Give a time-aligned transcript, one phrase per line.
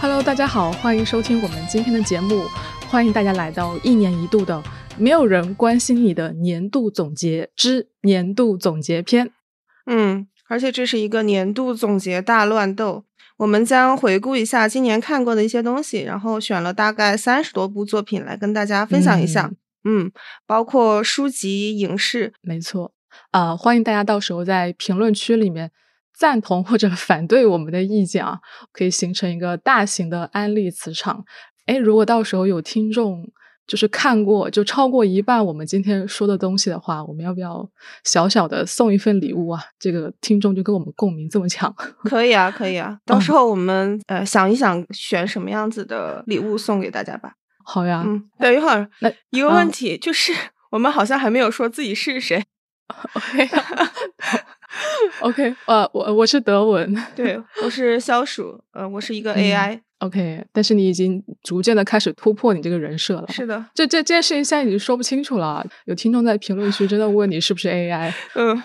[0.00, 2.44] Hello，大家好，欢迎收听我们今天的节目。
[2.88, 4.62] 欢迎大家来到一年一度的
[4.96, 9.32] 没有人关心你的年度总结之年度总结篇。
[9.86, 13.04] 嗯，而且这是一个年度总结大乱斗。
[13.38, 19.50] 我们将回顾一下今年看过的一些东西，然后选了大概三十多部作品来跟大家分享一下。
[19.82, 20.12] 嗯，
[20.46, 22.92] 包括书籍、影视，没错。
[23.32, 25.72] 啊，欢迎大家到时候在评论区里面
[26.18, 28.40] 赞同或者 反对我们的意见啊，
[28.72, 31.24] 可以形成一个大型的安利磁场。
[31.66, 33.30] 哎，如果到时候有听众
[33.66, 37.68] 就是看过就超过一半我们今天说的东西的话，我们要不要
[38.02, 39.62] 小小的送一份礼物啊？
[39.78, 41.72] 这个听众就跟我们共鸣这么强，
[42.04, 42.98] 可以啊，可以啊。
[43.04, 47.34] 到时候我们呃想一想选什么样子的礼物送给大家吧。
[47.62, 50.32] 好呀，嗯，等一会儿，那一个问题就是，
[50.72, 52.42] 我们好像还没有说自己是谁。
[55.20, 59.80] OK，OK，呃，我我是德文，对，我是消暑，呃，我是一个 AI。
[59.98, 63.26] OK，但是你已经逐渐的开始突破你这个人设了。
[63.28, 65.66] 是的，这这这件事情现在已经说不清楚了。
[65.86, 68.12] 有听众在评论区真的问你是不是 AI？
[68.34, 68.62] 嗯，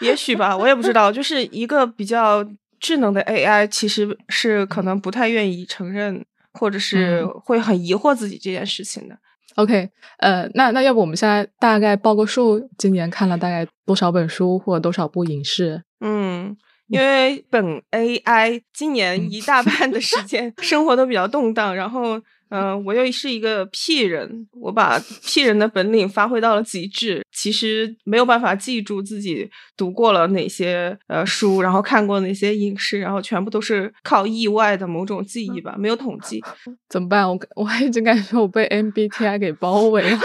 [0.00, 1.12] 也许吧，我也不知道。
[1.12, 2.44] 就是一个比较
[2.80, 9.16] 智能的 AI，其实是可能不太愿意承认，或者是会很疑惑自己这件事情的。
[9.56, 15.82] OK，呃，那那要不我们现在大概报个数，今年看了大概多少本书或者多少部影视？
[16.00, 16.56] 嗯。
[16.88, 22.20] 因为本 AI 今年一大半的时间生活都比较动荡，然后，
[22.54, 36.42] 嗯，我又是一个 P 人，我把 P 人的本领发挥到了极致，其实没有办法记住自己读过了哪些呃书，然后看过哪些影视，然后全部都是靠意外的某种记忆吧，没有统计，
[36.90, 37.26] 怎么办？
[37.26, 40.18] 我 我一直感觉我被 MBTI 给包围了，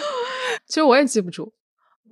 [0.68, 1.50] 其实我也记不住，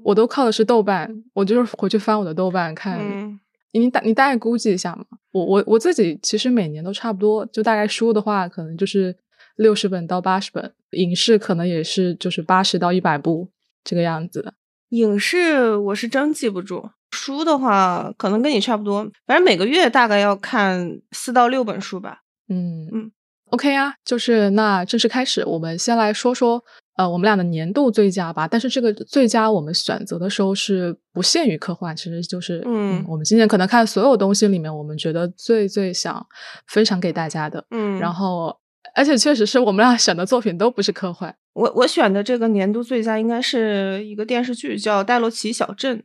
[0.02, 3.39] 我都靠的是豆瓣，我就是回去翻我的豆瓣看。
[3.72, 5.05] 你大你大概估计一下嘛？
[5.30, 9.17] 我我我自己其实每年都差不多，就大概书的话，可能就是
[9.61, 13.48] 六十本到八十本，影视可能也是就是八十到一百部
[13.85, 14.55] 这个样子的。
[14.89, 22.23] 影视我是真记不住，书的话可能跟你差不多，反正每个月大概要看四到六本书吧。
[22.48, 23.13] 嗯嗯
[23.51, 26.65] ，OK 啊，就是那正式开始，我们先来说说。
[26.97, 36.27] 呃，我们俩的年度最佳吧，但是这个最佳我们选择的时候是不限于科幻，其实就是嗯，我们今年可能看所有东西里面，我们觉得最最想
[36.67, 38.55] 分享给大家的，嗯，然后
[38.95, 45.98] 而且确实是我们俩选的作品都不是科幻，我我选的这个年度最佳应该是一个电视剧叫《戴洛奇小镇》，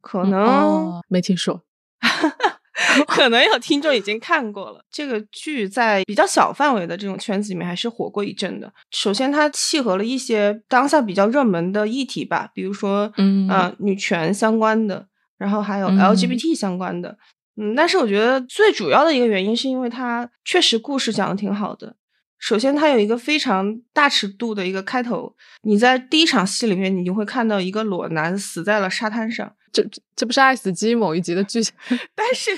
[0.00, 1.62] 可能没听说。
[3.06, 8.70] 可能有听众已经看过了这个剧，在比较小范围的这种圈子里面还是火过一阵的。
[8.90, 15.06] 首先，它契合了一些当下比较热门的议题吧，比如说，嗯啊，女权相关的，
[15.38, 17.16] 然后还有 LGBT 相关的。
[17.56, 21.94] 嗯，但是我觉得最主要的一个原因是因为它确实故事讲的挺好的。
[22.42, 25.32] 首先，它有一个非常大尺度的一个开头，
[25.62, 29.54] 你在第一场戏里面，你就会看到一个裸男死在了沙滩上。
[29.72, 29.80] 这
[30.16, 31.72] 这不是《爱死机》某一集的剧情，
[32.16, 32.50] 但是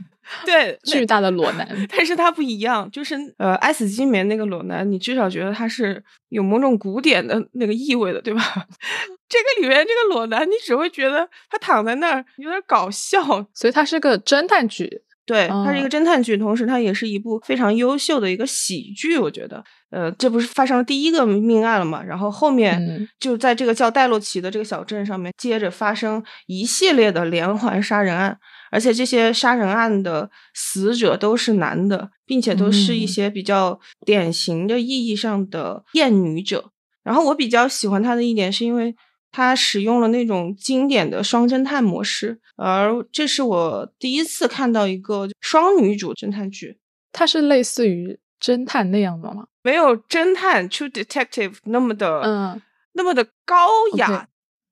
[0.46, 8.42] 对巨大的裸男，但是它不一样，就是呃，《爱死机》里面那个裸男，你至少觉得他是有某种古典的那个意味的，对吧？
[9.28, 13.22] 这个里面这个裸男，你只会觉得他躺在那儿有点搞笑，
[13.52, 15.02] 所以它是个侦探剧。
[15.28, 19.18] 对，它是一个侦探剧，同时它也是一部非常优秀的一个喜剧。
[19.18, 22.02] 我觉得，呃，这不是发生了第一个命案了嘛？
[22.02, 28.38] 然后后面就在这个叫戴洛奇的这个小镇上面，接着发生一系列的连环杀人案，
[28.70, 36.70] 而且这些杀人案的死者都是男的，并且都是一些比较典型的意义上的厌女者。
[37.04, 38.96] 然后我比较喜欢他的一点是因为。
[39.30, 46.78] 他使用了那种经典的双侦探模式，而这是我第一次看到一个双女主侦探剧。
[47.12, 49.46] 它是类似于侦探那样的吗？
[49.62, 52.60] 没有侦探 True Detective 那么的，嗯，
[52.92, 54.28] 那么的高雅，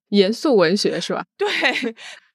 [0.09, 1.23] 严肃文学是吧？
[1.37, 1.47] 对，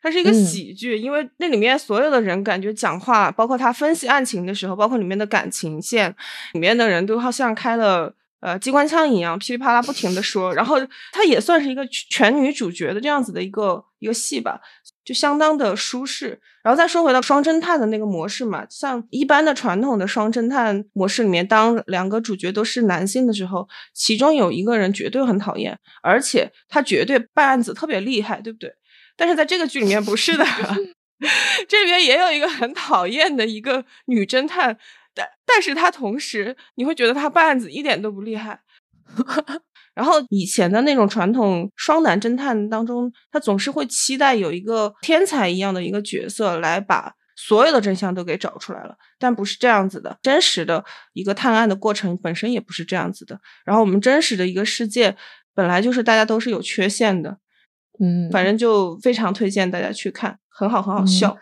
[0.00, 6.14] 它是一个喜剧，因为那里面所有的人感觉讲话，包括他分析案情的时候，包括里面的感情线，
[6.52, 8.14] 里面的人都好像开了。
[8.42, 10.76] 呃，机关枪一样噼里啪啦不停的说，然后
[11.12, 14.60] 它也算是一个全女主角的这样子的一个一个戏吧，
[15.04, 16.40] 就相当的舒适。
[16.64, 28.72] 然后再说回到双侦探的那个模式嘛，像一般的传统的双侦探模式里面，当两个主角都是男性的时候，其中有一个人绝对很讨厌，而且他绝对办案子特别厉害，对不对？
[29.16, 30.44] 但是在这个剧里面不是的，
[31.68, 34.76] 这里面也有一个很讨厌的一个女侦探。
[35.14, 38.60] 但但是他同时，你会觉得他办案子一点都不厉害。
[39.94, 50.16] 然后以前的那种传统双男侦探当中，他总是会期待有一个天才一样的一个角色来把所有的真相都给找出来了，但不是这样子的。
[50.22, 50.82] 真实的
[51.12, 53.38] 一个探案的过程本身也不是这样子的。
[53.66, 55.14] 然后我们真实的一个世界
[55.54, 57.36] 本来就是大家都是有缺陷的，
[58.00, 61.36] 嗯，反正就非常推荐大家去看，很好，很好笑。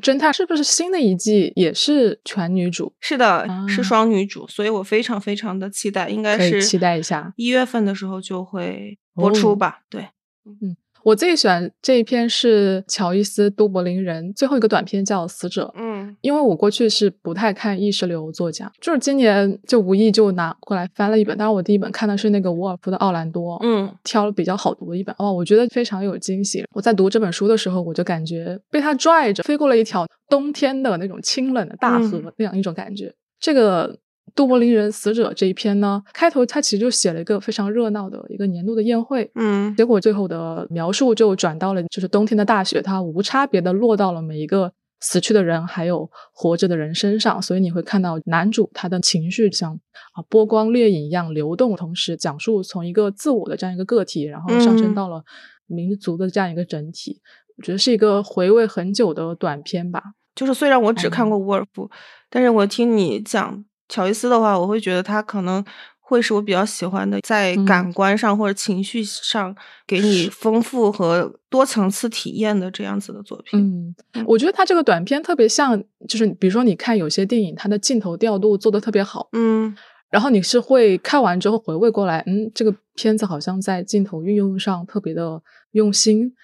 [0.00, 2.92] 侦探是不是新的一季也是全女主？
[3.00, 9.80] 是的，是双女主，所以我非常非常的期待，应该是期待一下一月份的时候就会播出吧？
[9.88, 10.08] 对，
[10.44, 10.76] 嗯。
[11.04, 15.66] 我最喜欢这一篇是乔伊斯·都柏林人最后一个短篇叫《死者》。
[15.78, 21.36] 嗯，因为我过去是不太看意识流作家，就是今年就无意就拿过来翻了一本。
[21.36, 25.14] 当然，我第一本看的是那个伍尔夫的《奥兰多》，嗯，挑了比较好读的一本。
[25.18, 26.64] 哦，我觉得非常有惊喜。
[26.74, 33.14] 我在读这本书的时候，我就感觉被他拽着飞过了一条冬天的那种清冷的大河那样一种感觉。
[33.38, 33.98] 这个。
[34.34, 49.72] 杜柏林人死者这一篇呢，开头他其实就写了一个非常热闹的一个年度的宴会，嗯，结果最后的描述就转到了就是冬天的大雪，它无差别的落到了每一个死去的人还有活着的人身上，所以你会看到男主他的情绪像
[50.14, 55.22] 啊波光掠影一样流动，同时讲述从一个自我的这样一个个体，然后上升到了
[55.66, 57.20] 民族的这样一个整体，
[57.56, 60.02] 我觉得是一个回味很久的短片吧。
[60.34, 61.88] 就是虽然我只看过沃尔夫，
[62.28, 63.64] 但是我听你讲。
[63.88, 65.64] 乔伊斯的话，我会觉得他可能
[66.00, 69.54] 会是我比较喜欢的，在感官上或者情绪上
[69.86, 73.94] 给你丰富和多层次体验的这样子的作品。
[74.14, 79.74] 嗯，我觉得他这个短片特别像，就是比如说你看有些电影，它的镜头调度做的特别好，嗯，
[80.10, 85.42] 然后你是会看完之后回味过来，嗯，这个片子好像在镜头运用上特别的
[85.72, 86.34] 用心。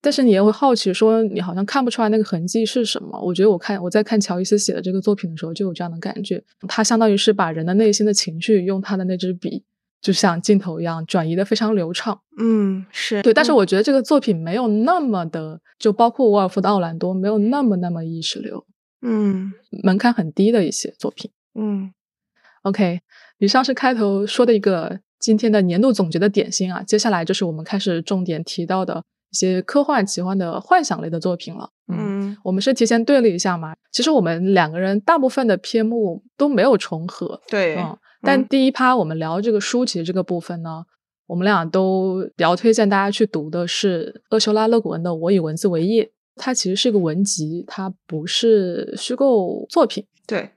[0.00, 3.20] 但是你也会好奇，说你好像看不出来那个痕迹是什么？
[3.20, 6.42] 我觉得我看我在看乔伊斯写的这个作品的时候，就有这样的感觉。
[6.68, 9.64] 他相当于是把人的内心的情绪用他的那支笔，
[10.00, 12.20] 就像镜头一样转移的非常流畅。
[12.38, 13.34] 嗯，是对。
[13.34, 18.64] 但是我觉得这个作品没有那么的，就包括沃尔夫的《奥兰多》，没有那么那么意识流。
[19.02, 19.52] 嗯，
[19.82, 21.32] 门槛很低的一些作品。
[21.56, 21.92] 嗯
[22.62, 23.00] ，OK，
[23.38, 26.84] 以上是开头说的一个今天的年度总结的点心啊。
[26.84, 29.02] 接下来就是我们开始重点提到的。
[29.30, 31.70] 一些科幻、奇幻的幻想类的作品了。
[31.88, 33.74] 嗯，我们是提前对了一下嘛。
[33.90, 37.40] 其实我们两个人大部分的篇目都没有重合。
[37.48, 37.96] 对，嗯。
[38.20, 40.84] 但第一趴我们聊这个书籍这个部分呢，
[41.26, 46.04] 我们俩都比较推荐大家去读的是厄修拉·勒古恩的《我以文字为业》，
[46.34, 50.04] 它其实是一个文集，它不是虚构作品。
[50.26, 50.50] 对，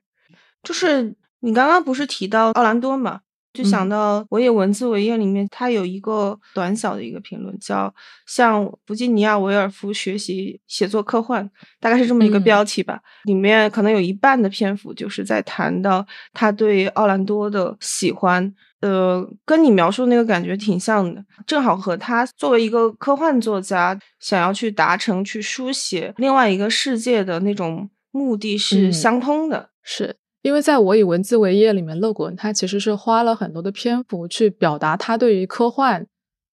[0.63, 3.21] 就是你刚刚不是提到奥兰多嘛？
[3.53, 7.94] 就想到我以文字为业里面，它有一个短小的一个评论，叫
[8.25, 11.50] 向弗吉尼亚·维尔夫学习写作科幻，
[11.80, 13.01] 大概是这么一个标题吧。
[13.25, 30.15] 里面可能有一半的篇幅就是在谈到他对奥兰多的喜欢，呃，跟你描述那个感觉挺像的，正好和他作为一个科幻作家想要去达成、去书写另外一个世界的那种目的是相通的，是。
[30.41, 36.05] 因为在我以文字为业里面，勒古恩他其实是花了很多的篇幅去表达他对于科幻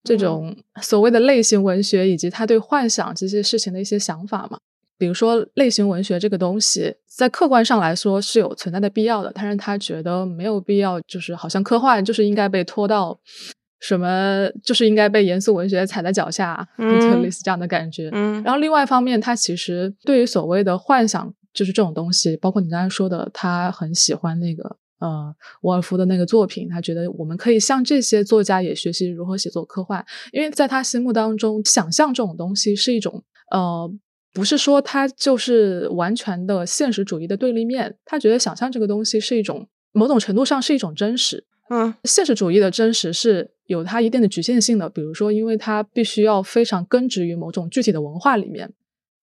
[0.05, 4.59] 这种所谓的类型文学，以及他对幻想这些事情的一些想法嘛。
[4.99, 13.19] 比如说，类型文学这个东西，在客观上来说是有存在的必要的，但是他觉得没有必要，就是好像科幻就是应该被拖到
[13.81, 18.11] 什么，就是应该被严肃文学踩在脚下， 就类似这样的感觉。
[18.13, 18.43] 嗯。
[18.43, 21.33] 然后另外一方面，他其实对于所谓的幻想。
[21.59, 33.93] 就是这种东西，包括你刚才说的，他很喜欢那个呃沃尔夫的那个作品，他觉得我们可以向这些作家也学习如何写作科幻，因为在他心目当中，想象这种东西是一种呃，
[34.33, 48.73] 不是说他就是完全的现实主义的对立面，他觉得想象这个东西是一种某种程度上是一种真实，嗯，现实主义的真实是有它一定的局限性的，比如说，因为它必须要非常根植于某种具体的文化里面，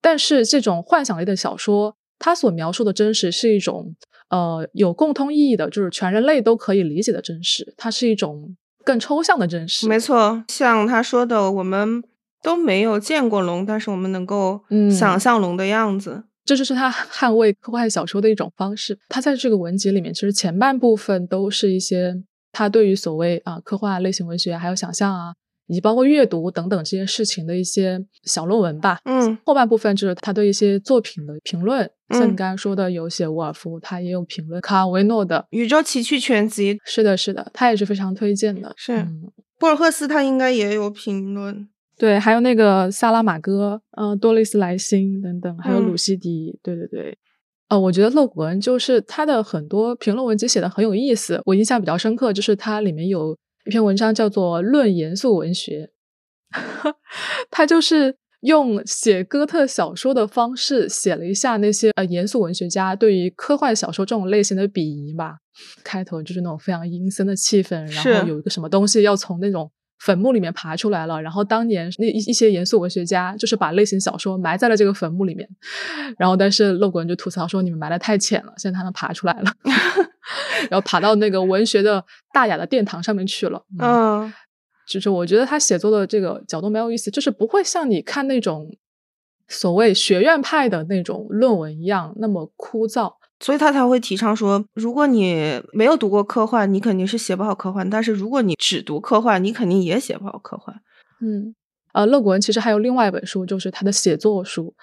[0.01, 1.95] 但是这种幻想类的小说。
[2.19, 3.95] 他所描述的真实是一种，
[4.29, 7.73] 呃，有共通意义的，就是全人类都可以理解的真实。
[7.77, 9.87] 它是一种更抽象的真实。
[9.87, 12.03] 没错，像他说的，我们
[12.41, 16.23] 都没有见过龙，但是我们能够想象龙的样子。
[16.45, 18.97] 这就是他 捍卫科幻小说的一种方式。
[19.09, 25.33] 他在这个文集里面，其实前半部分都是一些他对于所谓啊科幻类型文学还有想象啊。
[25.67, 28.99] 以及包括阅读等等这些事情的一些小论文吧。
[29.05, 36.75] 嗯，后半部分就是他对一些作品的评论，像你刚刚说的，有写沃尔夫，他也有评论卡尔维诺的《宇宙奇趣全集》。
[36.85, 38.73] 是的，是的，他也是非常推荐的。
[38.77, 39.07] 是，
[39.57, 41.67] 博尔赫斯他应该也有评论。
[41.97, 46.59] 对，还有那个萨拉玛戈，嗯，多丽斯莱辛等等，还有鲁西迪。
[46.61, 47.17] 对对对，
[47.69, 53.35] 呃，我觉得勒古恩就是他的很多评论文集写的很有意思，我印象比较深刻，就是它里面有。
[53.65, 55.91] 一篇文章叫做《论严肃文学》，
[57.49, 65.37] 他就是用写哥特小说的方式写了一下那些呃严肃文学家对于科幻小说这种类型的鄙夷吧。
[65.83, 69.71] 开头就是那种非常阴森的气氛，然后有一个什么东西要从那种
[70.05, 71.19] 坟墓里面爬出来了。
[71.19, 75.49] 然后当年那一一些严肃文学家就是把类型小说埋在了这个坟墓里面。
[76.17, 79.51] 然后但是乐谷人就吐槽说你们埋的太浅了，现在他们爬出来了，
[80.69, 83.65] 然后爬到那个文学的大雅的殿堂上面去了。
[83.79, 84.31] 嗯。
[84.87, 88.69] 就是我觉得他写作的这个角度没有意思，就是不会像你看那种
[89.47, 100.75] 所谓学院派的那种论文一样那么枯燥，所以他才会提倡说，如果你没有读过科幻，你肯定是写不好科幻；但是如果你只读科幻，你肯定也写不好科幻。
[101.21, 101.55] 嗯，
[101.93, 104.73] 呃，乐谷文其实还有另外一本书，就是他的写作书。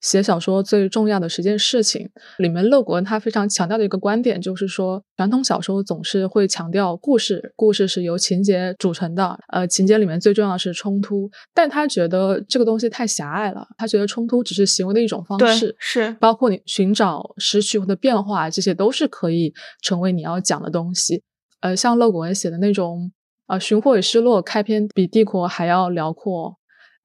[0.00, 11.30] 写小说最重要的十件事情里面，勒古恩他非常强调的一个观点就是说，传统小说总是会强调故事，故事是由情节组成的，呃，情节里面最重要的是冲突。
[11.52, 19.52] 但他觉得这个东西太狭隘了，他觉得冲突只是行为的一种方式，是包括你寻找失去或者变化，这些都是可以
[19.82, 21.22] 成为你要讲的东西。
[21.60, 23.10] 呃，像勒古恩写的那种，
[23.48, 26.57] 呃，《寻获与失落》开篇比帝国还要辽阔。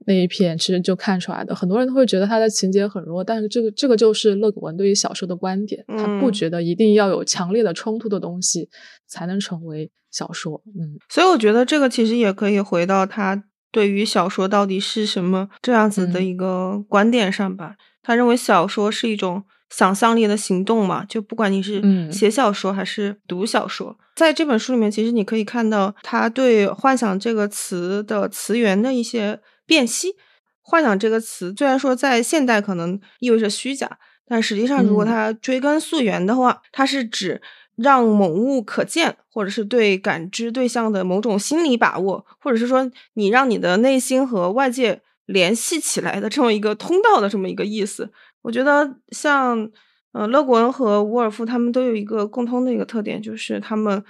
[0.06, 8.70] 那一篇其实就看出来的，很多人都会觉得他的情节很弱，但是这个这个就是勒古文对于小说的观点，他不觉得一定要有强烈的冲突的东西
[9.08, 10.62] 才能成为小说。
[10.68, 17.76] 嗯，所以我觉得这个其实也可以回到他对于小说到底是什么这样子的一个观点上吧。
[18.02, 21.82] 他认为小说是一种想象力的行动嘛，就不管你是
[22.12, 29.40] 写小说还是读小说，在这本书里面，其实你可以看到他对“幻想”这个词的词源的一些。
[29.74, 30.16] 辨析，
[30.62, 37.42] 幻想这个词虽然说在现代可能意味着虚假，但实际上如果它追根溯源的话，它是指
[37.76, 48.12] 让某物可见，或者是对感知对象的某种心理把握，或者是说你让你的内心和外界联系起来的这么一个通道的这么一个意思。
[48.44, 49.72] 我觉得像
[50.12, 54.04] 呃勒古恩和伍尔夫他们都有一个共通的一个特点，就是他们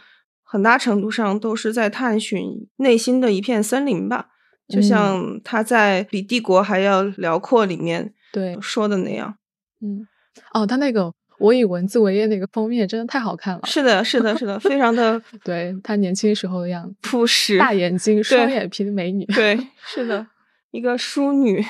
[0.44, 4.28] 很大程度上都是在探寻内心的一片森林吧。
[4.68, 9.36] 就像他在比帝国还要辽阔里面对说的那样，
[9.82, 10.08] 嗯，
[10.54, 20.26] 哦，他那个我以文字为业那个封面真的太好看了，是的，是的，是的，非常的 对他年轻时候的样子，朴实，大眼睛，双眼皮的美女，对，是的，
[20.72, 21.64] 一个淑女，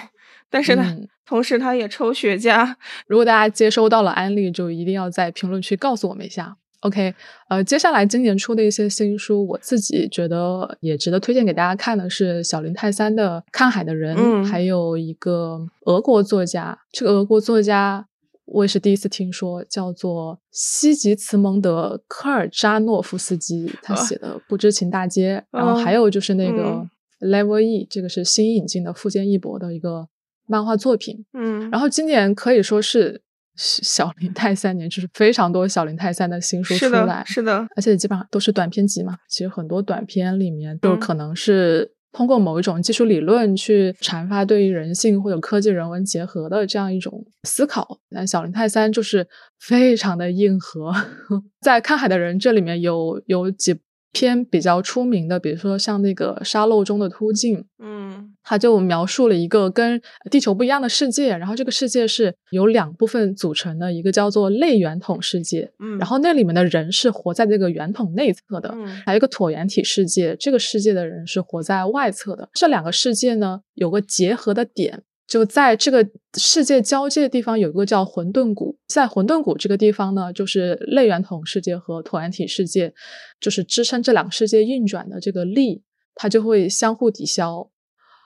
[0.50, 0.96] 但是呢，
[1.26, 2.76] 同时她也抽雪茄。
[3.08, 6.58] 如果大家接收到了安利，就一定要在评论区告诉我们一下。
[6.84, 7.16] OK，
[7.48, 18.06] 呃，接下来今年出的一些新书，我自己觉得也值得推荐给大家看的是小林泰三的《看海的人》，还有一个俄国作家，这个俄国作家
[18.44, 26.86] 我也是第一次听说，叫做西吉茨蒙德·科尔扎诺夫斯基，他写的《不知情大街》，然后还有就是那个
[27.22, 30.10] Level E，这个是新引进的富坚义博的一个
[30.48, 33.22] 漫画作品，嗯，然后今年可以说是。
[33.56, 39.18] 小林泰三年就是非常多小林泰三的新书出来，是的，而且基本上都是短篇集嘛。
[39.30, 48.00] 其实很多短篇里面都可能是通过某一种技术理论去阐发对于人性或者科技人文结合的这样一种思考。
[48.10, 49.28] 那小林泰三就是
[49.60, 50.94] 非常的硬核，
[51.62, 53.80] 在看海的人这里面有有几。
[54.14, 60.00] 篇比较出名的，比如说像那个沙漏中的突进，嗯，他就描述了一个跟
[60.32, 75.04] 地球不一样的世界，然后这个世界是由两部分组成的，一个叫做类圆筒世界，嗯，然后那里面的人是活在这个圆筒内侧的，嗯，还有一个椭圆体世界，这个世界的人是活在外侧的，这两个世界呢有个结合的点。
[75.34, 78.78] 就在这个世界交界的地方，有一个叫混沌谷。
[78.88, 82.94] 在混沌谷这个地方呢，就是类圆筒世界和椭圆体世界，
[83.42, 85.82] 就是支撑这两个世界运转的这个力，
[86.14, 87.68] 它就会相互抵消。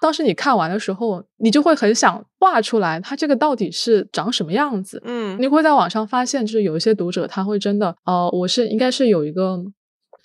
[0.02, 5.02] 当时你看完的时候，你就会很想画出来，它这个到底是长什么样子？
[5.06, 9.64] 嗯，你会在网上发现，就是有一些读者他会真的，呃，我是应该是有一个，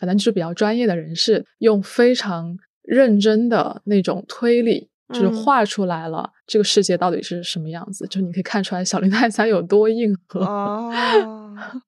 [0.00, 4.88] 反正就是比较专业的人士，用非常认真的那种推理。
[5.08, 8.06] 就是画出来了，这个世界到底是什么样子？
[8.08, 10.44] 就你可以看出来小林泰三有多硬核。
[10.44, 10.92] 哦，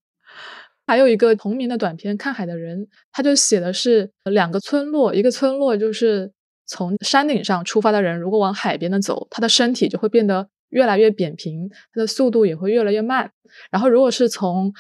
[0.87, 2.81] 还有一个同名的短片《看海的人》，
[3.13, 6.33] 他就写的是两个村落，一个村落就是
[6.67, 13.31] 从山顶上出发的人，如果往海边的走，他的身体就会变得越来越扁平，他的速度也会越来越慢。
[13.71, 14.73] 然后如果是从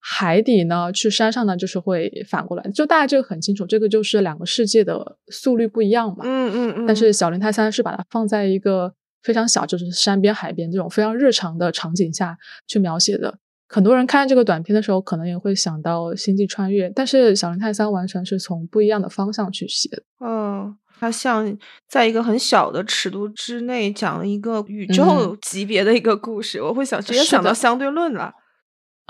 [0.00, 6.24] 海底呢，去山上呢，就是会反过来，就大家这个很清楚，这个就是两个世界的速率不一样嘛。
[6.24, 6.86] 嗯嗯嗯。
[6.86, 8.92] 但是小林泰三是把它放在一个
[9.22, 13.38] 非常小，就是山边、海边这种非常日常的场景下去描写的。
[13.68, 20.02] 很多人看这个短片的时候，可能也会想到星际穿越，但是小林泰三完全是从不一样的方向去写的。
[20.18, 21.56] 嗯，它像
[21.88, 28.32] 在一个很小的尺度之内讲了一个宇宙级别的一个故事，我会想直接想到相对论了。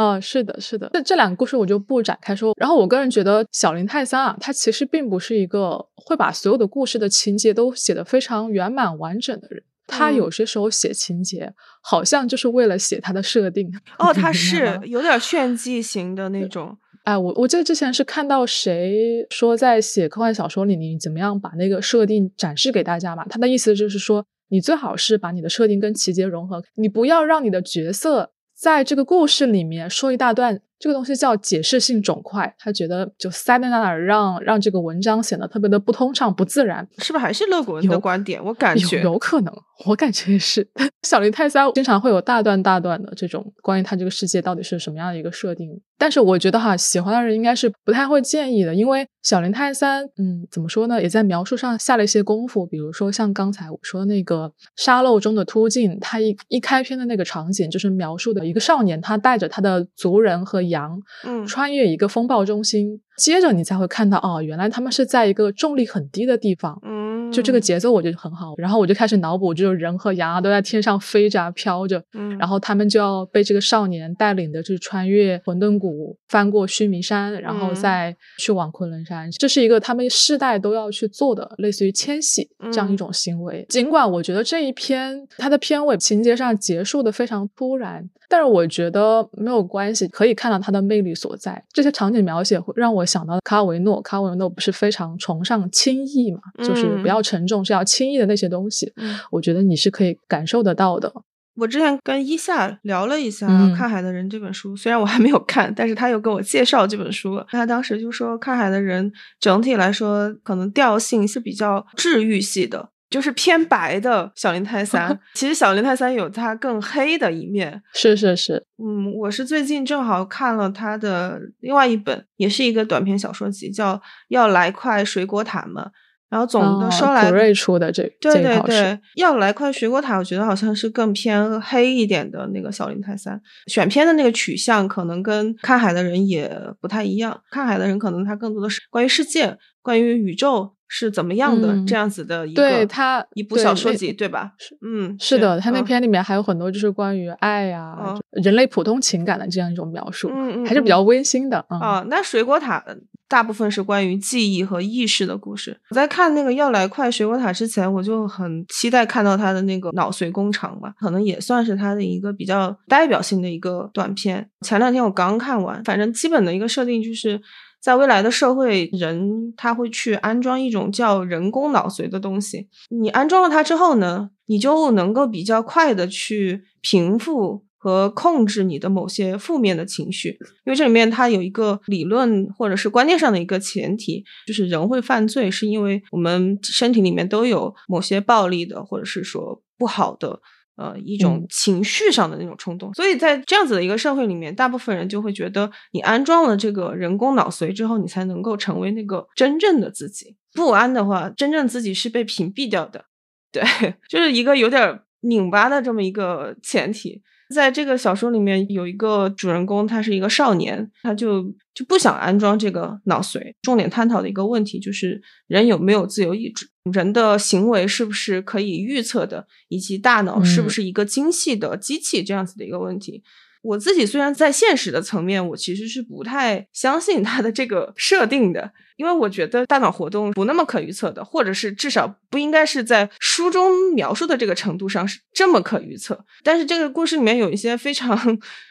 [0.00, 2.54] 哦，是的，是的，这这两个故事我就不展开说。
[2.56, 9.62] 然后我个人觉得小林泰三啊，他其实并不是一个会把所有的故事的情节都写得非常圆满完整的人。
[9.86, 11.52] 他有些时候写情节，
[11.82, 13.70] 好像就是为了写他的设定。
[13.98, 16.78] 哦，他 是有点炫技型的那种。
[17.04, 23.26] 哎，我我记得之前是看到谁说在写科幻小说里，你怎么样把那个设定展示给大家嘛？
[23.28, 28.32] 他的意思就是说，你最好是把你的设定跟情节融合，你不要让你的角色。
[28.60, 38.44] 在这个故事里面说一大段，这个东西叫解释性肿块，他觉得就塞在那儿，让让这个文章显得特别的不通畅、不自然，是不是还是乐观的观点？
[38.44, 39.54] 我感觉有可能。
[39.86, 40.68] 我感觉是
[41.08, 63.00] 小林泰三经常会有大段大段的这种关于他这个世界到底是什么样的一个设定，但是我觉得哈，喜欢的人应该是不太会介意的，因为小林泰三，嗯，怎么说呢，也在描述上下了一些功夫，比如说像刚才我说的那个沙漏中的突进，他一一开篇的那个场景就是描述的一个少年，他带着他的族人和羊，嗯，穿越一个风暴中心。
[63.18, 68.54] 接着你才会看到，哦，原来他们是在一个重力很低的地方，嗯，就这个节奏我觉得很好。
[68.58, 79.30] 然后我就开始脑补，就是人和羊啊都在天上飞着、飘着，嗯，然后他们就要被这个少年带领的，就是穿越混沌谷，翻过须弥山，然后再去往昆仑山。
[79.32, 83.64] 这是一个他们世代都要去做的，类似于迁徙这样一种行为。
[83.68, 88.08] 尽管我觉得这一篇它的片尾情节上结束的非常突然。
[88.32, 91.60] 但是我觉得没有关系，可以看到它的魅力所在。
[91.72, 98.92] 这些场景描写会让我想到卡维诺，卡维诺不是非常崇尚轻易嘛，就是不要沉重，是要轻易的那些东西。
[99.30, 101.12] 我觉得你是可以感受得到的。
[101.56, 103.46] 我之前跟伊夏聊了一下
[103.76, 107.44] 《看海的人》这本书，虽然我还没有看，但是他又给我介绍这本书。
[107.48, 112.90] 他当时就说，《看海的人》整体来说可能调性是比较治愈系的。
[113.10, 117.82] 就是偏白的小林泰三， 其实小林泰三有他更黑的一面。
[117.92, 123.96] 是是是，嗯，我是最近正好看了他的另外一本，也是一个短篇小说集，叫
[124.28, 125.90] 《要来块水果塔》嘛。
[126.30, 133.38] 然后总的说来，普瑞出的这对对对，要来块水果塔，我觉得好像是更偏黑一点的那个小林泰三。
[133.66, 140.76] 选片的那个取向可能跟看海的人也不太一样，看海的人可能他更多的是关于世界，关于宇宙。
[140.92, 144.52] 是怎么样的这样子的一个对他一部小说集对吧？
[144.82, 147.96] 嗯，是的，他那篇里面还有很多就是关于爱呀、
[148.32, 152.04] 人类普通情感的这样一种描述，嗯嗯，还是比较温馨的啊。
[152.08, 152.84] 那水果塔
[153.28, 155.78] 大部分是关于记忆和意识的故事。
[155.90, 164.50] 我在看那个要来快水果塔之前，我就很期待看到他的那个脑髓工厂吧，可能也算是他的一个比较代表性的一个短片。
[164.62, 167.40] 前两天我刚看完，反正基本的一个设定就是。
[167.80, 172.68] 在未来的社会，人他会去安装一种叫人工脑髓的东西。
[172.90, 180.38] 你安装了它之后呢，你就能够比较快的去平复和控制你的某些负面的情绪。
[180.66, 190.40] 因为这里面它有一个理论或者是观念上的一个前提，就是人会犯罪是因为我们身体里面都有某些暴力的或者是说不好的。
[190.80, 200.36] 呃，一种情绪上的那种冲动，所以在这样子的一个社会里面，大部分人就会觉得，你安装了这个人工脑髓之后，你才能够成为那个真正的自己。
[200.54, 203.04] 不安的话，真正自己是被屏蔽掉的。
[203.52, 203.62] 对，
[204.08, 207.20] 就是一个有点拧巴的这么一个前提。
[207.54, 211.42] 在这个小说里面，有一个主人公，他是一个少年，他就
[211.74, 213.52] 就不想安装这个脑髓。
[213.60, 216.68] 重点探讨的一个问题就是，人有没有自由意志？
[216.92, 219.46] 人的行为是不是可以预测的？
[219.68, 222.22] 以及大脑是不是一个精细的机器？
[222.22, 223.22] 这样子的一个问题。
[223.62, 236.24] 我自己虽然在现实的层面，我其实是不太相信它的这个设定的，因为我觉得大脑活动不那么可预测的，或者是至少不应该是在书中描述的这个程度上是这么可预测。
[236.42, 238.16] 但是这个故事里面有一些非常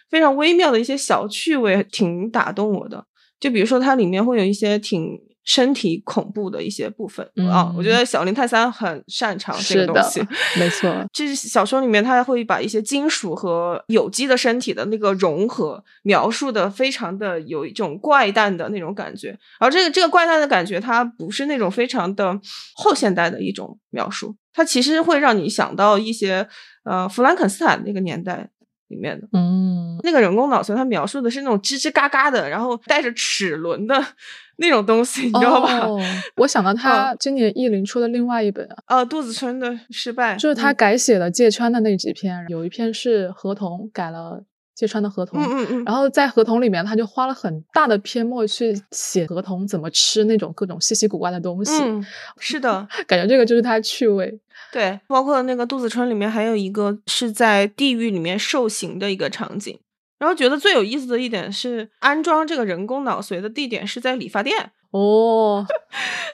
[0.09, 3.05] 非常微妙的一些小趣味，挺打动我的。
[3.39, 5.28] 就比如说它里面会有一些挺。
[5.43, 7.27] 身体恐怖的一些部分。
[7.51, 10.21] 啊，我觉得小林泰三很擅长这个东西，
[10.57, 10.93] 没错。
[11.11, 22.39] 这是小说里面他会把一些金属和有机的身体的那个融合描述的非常的有一种怪诞的那种感觉，而这个这个怪诞的感觉，它不是那种非常的
[22.75, 26.47] 后现代的一种描述，它其实会让你想到一些
[26.83, 28.49] 呃弗兰肯斯坦那个年代
[28.89, 33.95] 里面的，嗯，那个人工脑髓，它描述的是那种吱吱嘎嘎的，然后带着齿轮的。
[34.61, 35.87] 那种东西，你知道吧？
[36.35, 44.43] 我想到他今年译林出的另外一本啊，杜子春的失败，就是他改写了芥川的那几篇，有一篇是合同改了
[44.75, 51.81] 芥川的合同，嗯嗯嗯，然后在合同里面，他就花了很大的篇墨去写合同怎么吃那种各种稀奇古怪的东西。
[51.81, 52.05] 嗯，
[52.37, 54.41] 是的， 感觉这个就是他趣味。
[54.71, 59.79] 对，包括那个杜子春里面还有一个是在地狱里面受刑的一个场景。
[60.19, 65.65] 然后觉得最有意思的一点是，安装这个人工脑髓的地点是在理发店 哦，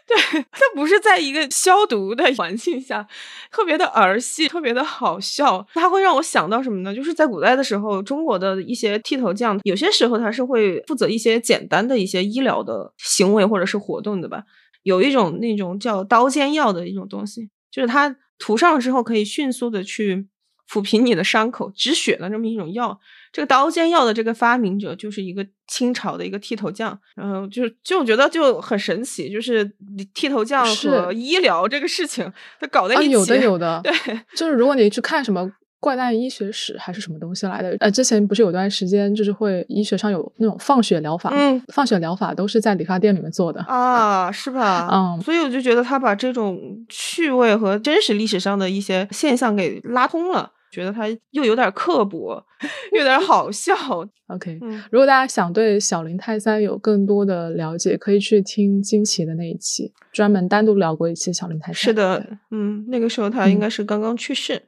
[0.07, 3.05] 对，它不是在一个消毒的环境下，
[3.51, 5.67] 特别的儿戏，特别的好笑。
[5.73, 6.95] 它会让我想到什么呢？
[6.95, 14.43] 就是在古代的时候，中国的一些剃头匠，有些时候他是会负责一些简单的一些医疗的行为或者是活动的吧。
[14.83, 20.25] 有一种那种叫刀尖药的一种东西，就是它涂上之后可以迅速的去
[20.71, 22.97] 抚平你的伤口、止血的这么一种药。
[23.33, 29.69] 这个刀尖药的这个发明者就是一个清朝的一个剃头匠，然后就就我觉得就很神奇，就是
[30.13, 33.11] 剃头匠和医疗这个事情，他搞在一起。
[33.11, 33.91] 有的有 的，对，
[34.37, 44.89] 就是如果你去看什么怪诞医学史还是什么东西来的，呃，之前不是有段时间就是会医学上有那种放血疗法，嗯，放血疗法都是在理发店里面做的啊，是吧？
[44.91, 46.59] 嗯，所以我就觉得他把这种
[46.89, 50.51] 趣味和真实历史上的一些现象给拉通了。
[50.71, 52.43] 觉得他又有点刻薄，
[52.91, 53.73] 有点好笑。
[54.27, 54.59] OK，
[54.91, 61.75] 如果大家想对小林泰三有更多的了解，可以去听金奇的那一期，专门单独聊过一期小林泰三。
[61.75, 64.63] 是的，嗯，那个时候他应该是刚刚去世。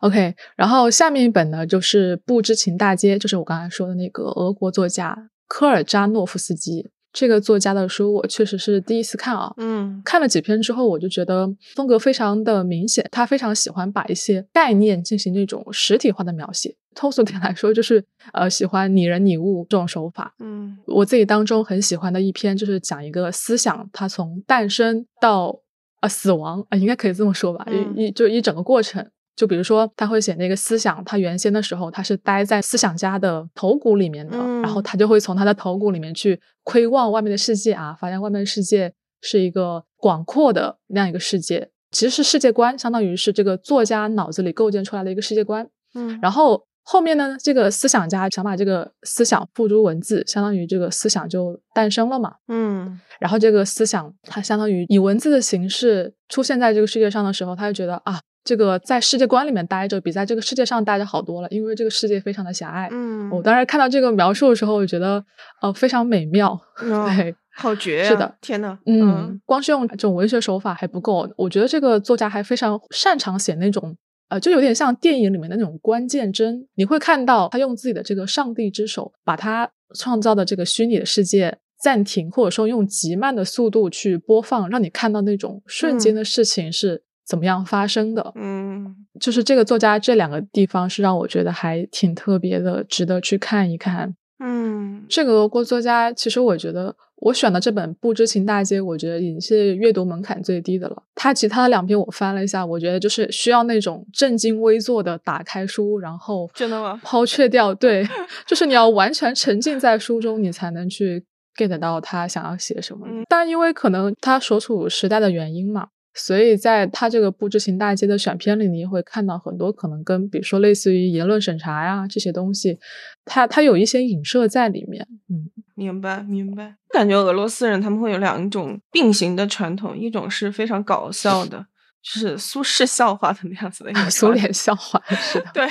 [0.00, 6.90] OK，然后下面一本呢，就是《不知情大街》，就是我刚才说的那个俄国作家科尔扎诺夫斯基。
[7.12, 16.76] 这个作家的书我确实是第一次看啊，嗯，看了几篇之后，我就觉得风格非常的明显，他非常喜欢把一些概念进行那种实体化的描写。
[16.94, 20.32] 通俗点来说，就是呃喜欢拟人拟物这种手法。
[20.38, 25.60] 嗯，我自己当中很喜欢的一篇就是讲一个思想，它从诞生到
[25.98, 29.04] 啊死亡啊，应该可以这么说吧，一一就一整个过程。
[29.40, 45.66] 就比如说，他会写那个思想，他原先的时候他是待在思想家的头骨里面的，然后他就会从他的头骨里面去窥望外面的世界啊，发现外面的世界是一个广阔的那样一个世界，其实是世界观，相当于是这个作家脑子里构建出来的一个世界观。
[45.94, 52.34] 嗯，然后后面呢，这个思想家想把这个思想付诸文字，相当于这个思想就诞生了嘛。
[52.48, 58.20] 嗯，然后这个思想它相当于以文字的形式出现在这个世界上的时候，他就觉得啊。
[58.42, 62.88] 这个在世界观里面待着，比在这个世界上待着好多了，因为这个世界非常的狭隘。
[62.90, 65.22] 嗯，我当时看到这个描述的时候，我觉得
[65.60, 66.58] 呃非常美妙。
[66.80, 73.94] 对，好绝，是的，天呐，嗯，光是用这种文学手法还不够，我觉得这个作家还非常擅长写那种
[74.30, 76.66] 呃，就有点像电影里面的那种关键帧。
[76.76, 87.02] 你会看到他用自己的这个上帝之手，把他创造的这个虚拟的世界暂停，或者说用极慢的速度去播放，让你看到那种瞬间的事情是。
[87.30, 88.32] 怎么样发生的？
[88.34, 94.16] 嗯，就是这个作家这两个地方是让我觉得还挺特别的，值得去看一看。
[94.40, 101.00] 嗯，这个俄国作家，其实我觉得我选的这本《不知情大街》，我觉得已经是阅读门槛最低的了。
[101.14, 107.00] 他其他的两篇我翻了一下，我觉得就是需要那种正襟危坐的打开书，然后真的吗？
[107.04, 108.04] 抛却掉，对，
[108.44, 111.24] 就是你要完全沉浸在书中，你才能去
[111.56, 113.06] get 到他想要写什么。
[113.28, 115.86] 但因为可能他所处时代的原因嘛。
[116.12, 122.78] 所以，在他这个不知情大街的选片里，你也会看到很多可能跟，比如说类似于言论审查呀这些东西，
[123.24, 125.06] 它它有一些影射在里面。
[125.28, 126.74] 嗯，明白明白。
[126.92, 131.64] 感觉俄罗斯人他们会有两种并行的传统，一种是非常搞笑的，
[132.02, 135.46] 就是苏式笑话的那样子的一个苏联笑话，是的。
[135.54, 135.64] 对，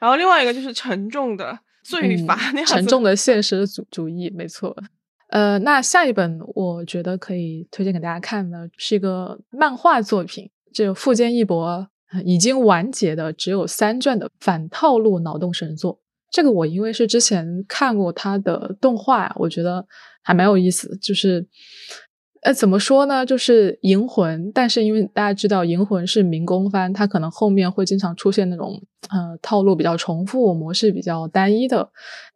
[0.00, 4.74] 然后另外一个就是沉重的罪与罚那样沉重的现实主主义，没错。
[5.34, 11.88] 呃，那下一本我觉得可以推荐给大家看的是一个漫画作品，这个富坚义博
[12.24, 16.00] 已经完结的只有三卷的反套路脑洞神作。
[16.30, 19.84] 这个我因为是之前看过他的动画，我觉得
[20.22, 21.48] 还蛮有意思，就是。
[22.44, 23.24] 呃，怎么说呢？
[23.24, 31.88] 就是《银魂》，但是因为大家知道《银魂》是民工番，它可能后面会经常出现那种呃套路比较重复、模式比较单一的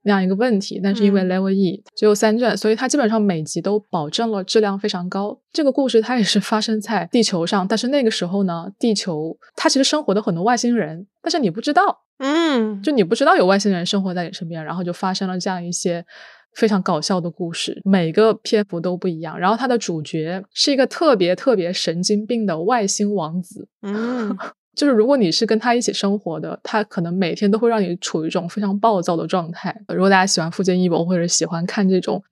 [0.04, 0.80] 那样一个问题。
[0.82, 5.38] 但是因为 Level E 只有三卷，所以它基本上每集都保证了质量非常高。
[5.52, 11.82] 这个故事它也是发生在地球上，但是那个时候呢，地球它其实生活的很多外星人，但是你不知道，
[12.18, 16.06] 嗯，就你不知道有外星人生活在你身边，然后就发生了这样一些。
[16.54, 19.38] 非常搞笑的故事，每个篇幅都不一样。
[19.38, 23.68] 然后它的主角是一个特别特别神经病的外星王子。
[23.82, 24.36] 嗯，
[24.74, 29.82] 就是如果你是跟他一起生活的，他可能每天都会让你处于一种非常暴躁的状态。
[29.88, 32.22] 如果大家喜欢富坚义博或者喜欢看这种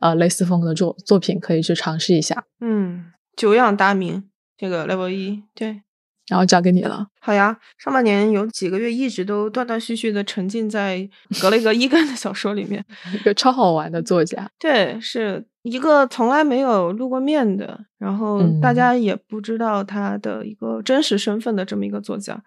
[0.00, 2.44] 呃类似风格的作作品，可以去尝试一下。
[2.60, 4.24] 嗯，久仰大名，
[4.56, 5.82] 这个 Level 一对。
[6.28, 7.06] 然后交给你了。
[7.20, 11.08] 好呀，上半年有几个月一直都断断续续的沉浸在
[11.40, 14.48] 格雷格·伊根的小说里面，一个超好玩的作家。
[14.58, 22.42] 对，是一个从来没有露过面的，然后大家也不知道他的一个真实身份的这么一个作家。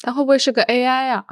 [0.00, 1.24] 他会不会是个 AI 啊？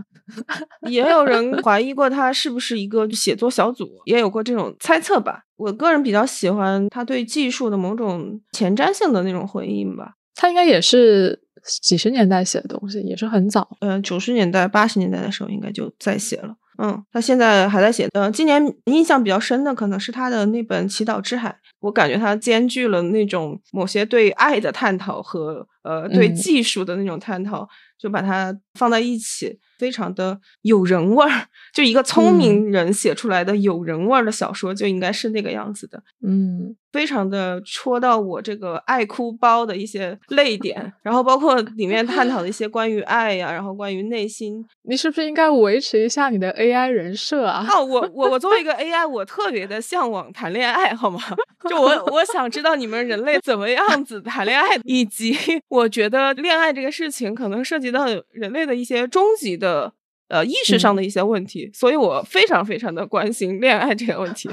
[0.89, 5.43] 也有人 怀疑过他是不是一个写作小组，也有过这种猜测吧。
[5.57, 10.15] 我个人比较喜欢他对技术的某种前瞻性的那种回应吧。
[10.35, 11.39] 他应该也是
[11.81, 13.77] 几十年代写的东西，也是很早。
[13.81, 16.55] 嗯，九十年代、八十年代的时候应该就在写了。
[16.79, 18.09] 嗯，他现在还在写。
[18.15, 27.69] 嗯，今年印象比较深的可能是他的那本《祈祷之海》，我感觉他兼具了那种某些对爱的探讨和呃对技术的那种探讨。
[27.99, 31.47] 就把它放在一起，非常的有人味儿。
[31.73, 36.03] 就一个聪明人写出来的有人味儿的小说，就应该是那个样子的。
[36.27, 36.75] 嗯。
[36.93, 47.67] 非常的戳到我这个爱哭包的一些泪点，然后包括里面探讨的一些关于爱呀，然后关于内心，你是不是应该维持一下你的 AI 人设啊？
[47.71, 51.19] 哦，我我我作为一个 AI，我特别的向往谈恋爱，好吗？
[51.67, 55.35] 就我我想知道你们人类怎么样子谈恋爱，以及
[55.77, 59.93] 我觉得恋爱这个事情可能涉及到人类的一些终极的。
[60.29, 64.49] 呃，意识上的一些问题，所以我非常非常的关心恋爱这个问题。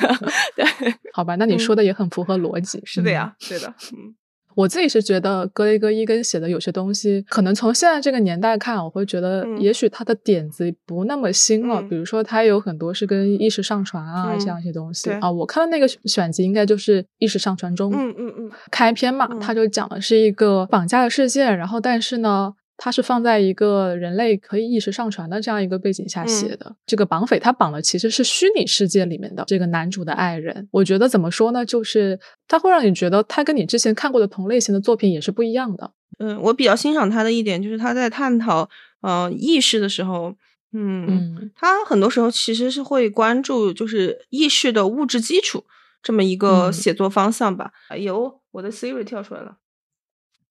[0.54, 0.66] 对，
[1.14, 2.78] 好吧，那你说的也很符合逻辑。
[2.84, 3.74] 是的呀，对的。
[3.94, 4.14] 嗯，
[4.54, 11.82] 我自己是觉得格雷戈伊根写的有些东西，可能从现在这个年代看，我会觉得也许他的点子不那么新了。
[11.82, 15.30] 比如说，他有很多是跟意识上传啊这样一些东西啊。
[15.30, 17.92] 我看到那个选集应该就是意识上传中。
[17.94, 18.50] 嗯嗯嗯。
[18.70, 22.54] 开篇嘛，他就讲的是一个绑架的事件，然后但是呢。
[22.76, 26.74] 它是放在一个人类可以意识上传的这样一个背景下写的。
[26.84, 30.68] 这个绑匪他绑的其实是虚拟世界里面的这个男主的爱人。
[30.72, 31.64] 我觉得怎么说呢？
[31.64, 35.92] 就是他会让你觉得他跟你之前看过的同类型的作品也是不一样的。
[36.18, 38.68] 嗯，我比较欣赏他的一点就是他在探讨
[39.00, 40.34] 呃意识的时候，
[40.72, 45.64] 嗯，他很多时候其实是会关注就是意识的物质基础
[46.02, 47.72] 这么一个写作方向吧。
[47.88, 49.56] 哎呦，我的 Siri 跳出来了。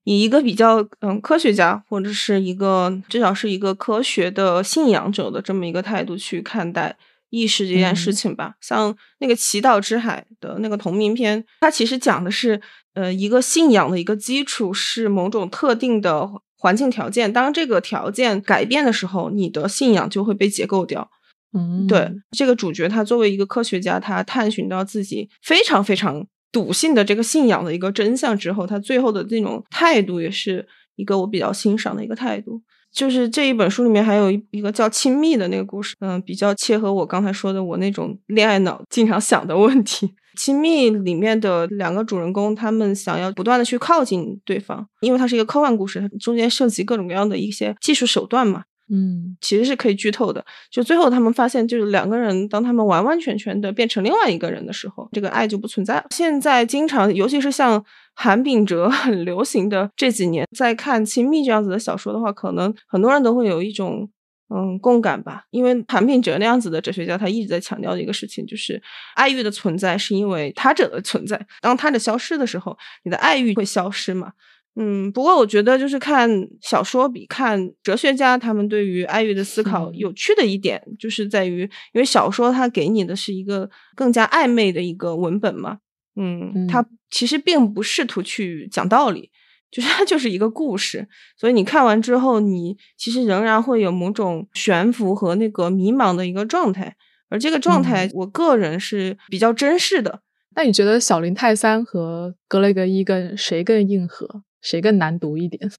[0.05, 6.97] 以一个比较嗯科学家或者是一个至少是一个科学的信仰者的这么一个态度去看待
[7.29, 8.55] 意识这件事情吧。
[8.59, 12.61] 像那个《祈祷之海》的那个同名片，它其实讲的是
[12.93, 21.09] 呃一个信仰的一个基础是某种特定的环境条件，当这个条件改变的时候，你的信仰就会被解构掉。
[21.53, 26.27] 嗯，对，这个主角他作为一个科学家，他探寻到自己非常非常。
[26.53, 32.61] 笃信的这个信仰的一个真相之后，他最后的这种态度也是一个我比较欣赏的一个态度。
[32.93, 40.13] 就是这一本书里面还有一一个叫亲密的那个故事，嗯，比较切合我刚才说的我那种恋爱脑经常想的问题。
[40.35, 48.63] 亲密里面的两个主人公，他们想要不断的去靠近对方，因为它是一个科幻故事，中间涉及各种各样的一些技术手段嘛。
[48.95, 50.45] 嗯，其实是可以剧透的。
[50.69, 56.05] 就最后他们发现，就是两个人，当他们完完全全的变成另外一个人的时候，这个爱就不存在了。
[56.11, 64.07] 现在经常，尤其是像韩炳哲很流行的这几年，在看《亲密》这样子的小说的话，可能很多人都会有一种
[64.53, 65.45] 嗯共感吧。
[65.49, 68.79] 因为韩炳哲那样子的哲学家，他一直在强调的一个事情，就是
[69.15, 71.43] 爱欲的存在是因为他者的存在。
[71.61, 74.33] 当他者消失的时候，你的爱欲会消失嘛？
[74.75, 76.27] 嗯，不过我觉得就是看
[76.59, 81.61] 小说比看哲学家他们对于爱欲的思考有趣的一点，就是在于，
[81.93, 85.77] 因为小说它给你的是一个更加暧昧的一个文本嘛，
[86.15, 89.29] 嗯，它其实并不试图去讲道理，
[89.69, 91.07] 就是它就是一个故事，
[91.37, 96.95] 所以你看完之后，你其实仍然会有某种悬浮和那个迷茫的一个状态，
[97.29, 100.21] 而这个状态，我个人是比较珍视的。
[100.55, 104.43] 那你觉得小林泰三和格雷格伊根谁更硬核？
[104.63, 105.69] 谁更难读一点？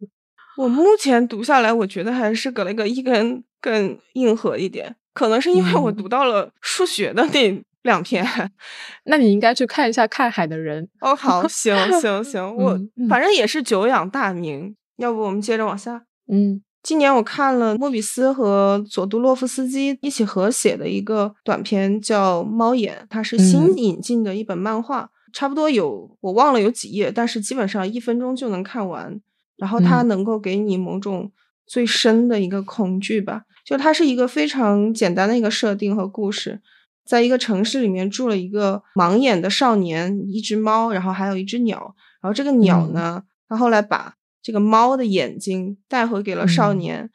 [0.56, 4.96] 我目前读下来，我觉得还是格雷格伊根更硬核一点。
[5.12, 8.24] 可能是因为我读到了数学的那两篇。
[9.04, 10.84] 那你应该去看一下《看海的人》。
[11.00, 14.74] 哦，好，行行 行，我反正也是久仰大名。
[14.96, 16.04] 要不我们接着往下？
[16.30, 25.10] 嗯，今年我看了莫比斯和佐杜洛夫斯基一起合写的一个短片，叫《猫眼》，它是新引进的一本漫画。
[25.38, 29.20] 差不多有我忘了有几页，但是基本上一分钟就能看完。
[29.56, 31.30] 然后它能够给你某种
[31.64, 33.44] 最深的一个恐惧吧。
[33.64, 36.60] 就它是一个非常简单的一个设定和故事，
[37.06, 41.94] 在一个城市里面住了一个盲眼的少年，一只猫，然后还有一只鸟。
[42.20, 47.08] 然后这个鸟呢，它后来把这个猫的眼睛带回给了少年。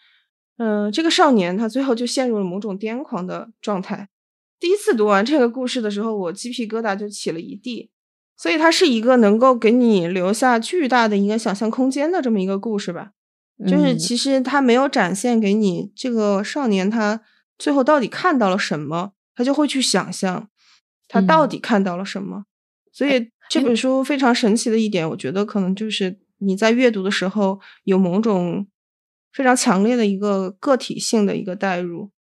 [0.56, 4.08] 嗯，这个少年他最后就陷入了某种癫狂的状态。
[4.62, 7.90] 第一次读完这个故事的时候，我鸡皮疙瘩就起了一地。
[8.44, 13.12] 所以它是一个能够给你留下巨大的一个想象空间的这么一个故事吧。
[13.66, 17.22] 就是其实它没有展现给你这个少年他
[17.58, 20.50] 最后到底看到了什么，他就会去想象
[21.08, 22.44] 他到底看到了什么。
[22.92, 28.68] 所以这本书非常神奇的一点，我觉得可能就是你在阅读的时候有某种
[29.32, 32.12] 非常强烈的一个个体性的一个代入，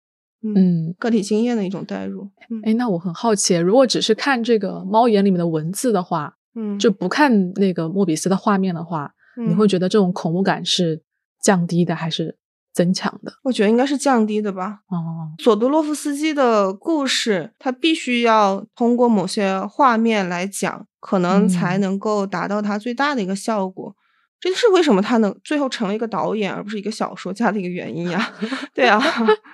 [0.43, 2.29] 嗯，个体经验的一种代入。
[2.63, 9.13] 哎，那我很好奇，如果只是看这个《猫眼》里面的文字的话，嗯，就不看那个莫比斯的画面的话，
[9.47, 11.01] 你会觉得这种恐怖感是
[11.41, 12.37] 降低的还是
[12.73, 13.31] 增强的？
[13.43, 14.81] 我觉得应该是降低的吧。
[14.89, 23.95] 哦，佐多洛夫斯基的故事，他必须要通过某些画面来讲，可能才能够达到他最大的一个效果。
[24.43, 28.33] 这就是为什么他能最后成了一个导演，而不是一个小说家的一个原因呀。
[28.75, 29.01] 对啊，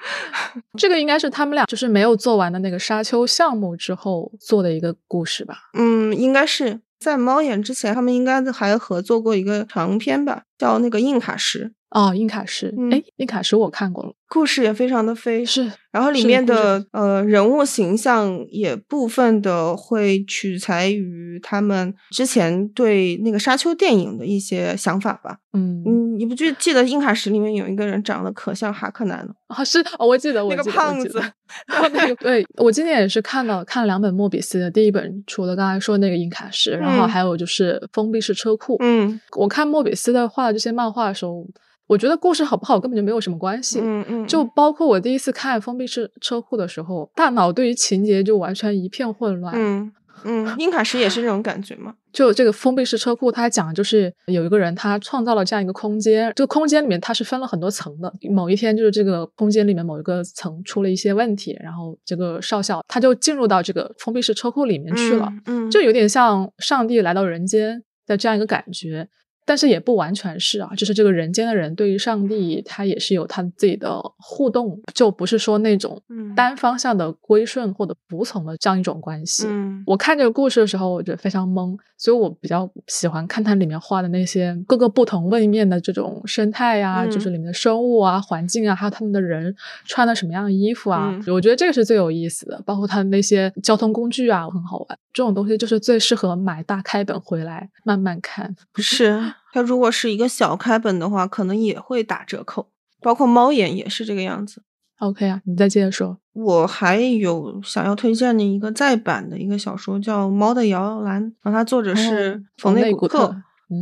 [0.79, 5.69] 这个应该是他们俩就是没有做完的那个沙丘项目之后做的一个故事吧？
[5.77, 11.71] 嗯，应该是在猫眼之前，他们应该还合作过一个长篇吧，叫那个印卡石。
[11.91, 25.39] 哦，印卡石，哎，印卡石我看过了，故事也非常的飞，是，然后里面的呃人物形象也部分的会取材于他们之前对那个沙丘电影的一些想法吧。
[25.53, 29.63] 嗯嗯，你不记记得印卡石里面有一个人长得可像哈克南了啊？
[29.63, 31.19] 是，我记得， 那个胖子，
[31.65, 38.77] 然后那个对我今天也是看了看了两本莫比斯的第一本，除了刚才说那个印卡石，然后还有就是封闭式车库。
[38.79, 41.47] 嗯，我看莫比斯的画的这些漫画的时候。
[41.89, 49.91] 我觉得故事好不好根本就没有什么关系，嗯嗯，就包括我第一次看封闭式车库的时候，大脑对于情节就完全一片混乱，嗯
[50.23, 51.95] 嗯，英卡什也是这种感觉吗？
[52.11, 69.07] 就这个封闭式车库，它讲的就是有一个人他创造了这样一个空间，这个空间里面它是分了很多层的，某一天就是这个空间里面某一个层出了一些问题，然后这个少校他就进入到这个封闭式车库里面去了，嗯，就有点像上帝来到人间的这样一个感觉。
[69.49, 75.99] 但是也不完全是啊，就是这个人间的人对于上帝，他也是有他自己的互动，就不是说那种
[76.35, 79.47] 单方向的归顺或者服从的这样一种关系。
[79.87, 92.61] 我看这个故事的时候，我觉得非常懵，所以我比较喜欢看它里面画的那些各个不同位面的这种生态呀，就是里面的生物啊、环境啊，还有他们的人穿的什么样的衣服啊，我觉得这个是最有意思的。
[92.63, 94.99] 包括他的那些交通工具啊，很好玩。
[95.11, 99.19] 这种东西就是最适合买大开本回来慢慢看， 是。
[99.53, 102.67] 它如果是一个小开本的话，可能也会打折扣，
[103.01, 104.63] 包括猫眼也是这个样子。
[104.99, 106.17] OK 啊，你再接着说。
[106.33, 113.35] 我还有想要推荐的一个再版的一个小说，叫《猫的摇篮》，然后它作者是冯内古特。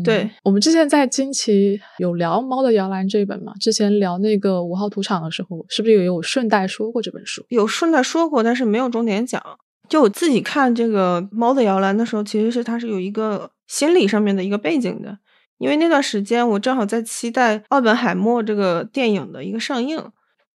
[0.04, 3.54] 对，我们之前在惊奇有聊《猫的摇篮》这一本嘛？
[3.60, 7.46] 之前聊那个五号土场的时候，是不是也有顺带说过这本书？
[7.50, 9.42] 有顺带说过，但是没有重点讲。
[9.88, 15.18] 就我自己看这个《猫的摇篮》的时候，其实是它是有一个心理上面的一个背景的。
[15.58, 19.98] 因为那段时间我正好在期待奥本海默这个电影的一个上映，《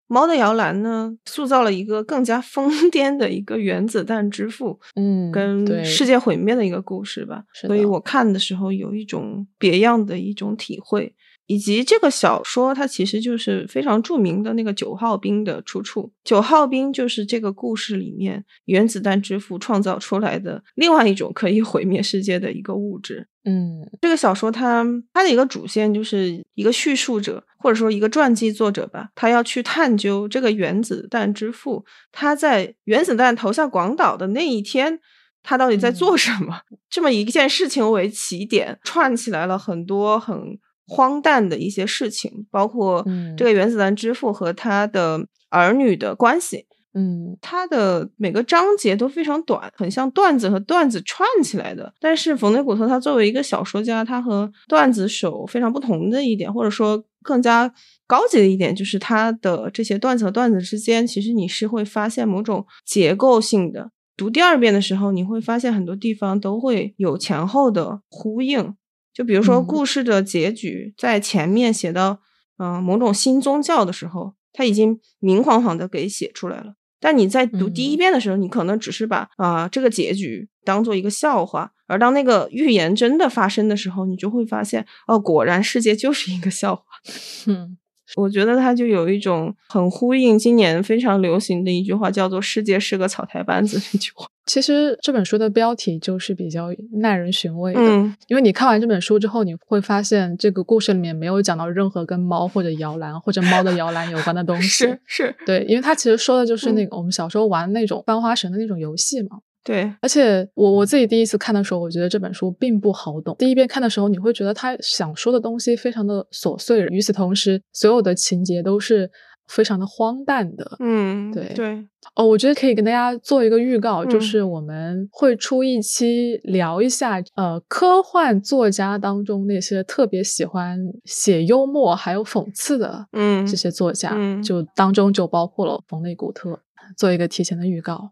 [0.07, 7.43] 猫的摇篮》呢塑造了一个更加疯 癫的一个原子弹之父，嗯，跟世界毁灭的一个故事吧。
[7.67, 11.13] 所以我看的时候有一种别样的一种体会。
[11.45, 16.11] 以及这个小说，它其实就是非常著名的那个九号兵的出处。
[16.23, 23.27] 九号兵就是这个故事里面原子弹之父创造出来的另外一种可以毁灭世界的一个物质。
[23.43, 34.97] 嗯，这个小说它它的一个主线就是一个叙述者或者说一个传记作者吧，他要去探究这个原子弹之父他在原子弹投下广岛的那一天，
[35.43, 36.61] 他到底在做什么？
[36.89, 40.57] 这么一件事情为起点，串起来了很多很。
[40.87, 43.05] 荒诞的一些事情，包括
[43.37, 46.65] 这个原子弹之父和他的儿女的关系。
[46.95, 51.91] 嗯，他的每个章节都非常短，很像段子和段子串起来的。
[51.99, 57.73] 但是冯内古特他作为一个小说家，他和段子手非常不同的一点，或者说更加
[58.05, 63.89] 高级的一点，就是他的这些段子和段子之间，其实你是会发现某种结构性的。
[64.15, 68.75] 读第二遍的时候，你会发现很多地方都会有前后的呼应。
[69.13, 72.19] 就比如说，故事的结局在前面写到，
[72.57, 76.73] 嗯，某种新宗教的时候，他已经明晃晃的给写出来了。
[76.99, 86.83] 但你在读第一遍的时候，你可能只是把啊这个结局当做一个笑话，而当那个预言真的发生的时候，你就会发现，哦，果然世界就是一个笑话。
[87.47, 87.77] 嗯。
[88.15, 94.27] 我觉得它就有一种很呼应今年非常流行的一句话，叫做“世界是个草台班子”这句话。
[94.45, 96.67] 其实这本书的标题就是比较
[96.99, 97.81] 耐人寻味的，
[98.27, 104.67] 因为你看完这本书之后，你会发现这个故事里面没有讲到任何跟猫或者摇篮或者猫的摇篮有关的东西。
[104.85, 109.37] 是是，对，因为它其实说的就是那个我们小时候玩那种翻花绳的那种游戏嘛。
[109.63, 113.35] 对，而且我我自己第一次看的时候，我觉得这本书并不好懂。
[113.39, 119.09] 第一遍看的时候，你会觉得他想说的东西非常的琐碎，与此同时，所有的情节都是
[119.47, 120.75] 非常的荒诞的。
[120.79, 121.87] 嗯，对对。
[122.15, 136.59] 哦，我觉得可以跟大家做一个预告，就是我们会出一期聊一下，呃，科幻作家当中那些特别喜欢写幽默还有讽刺的，嗯，这些作家，就当中就包括了冯内古特，
[136.97, 138.11] 做一个提前的预告。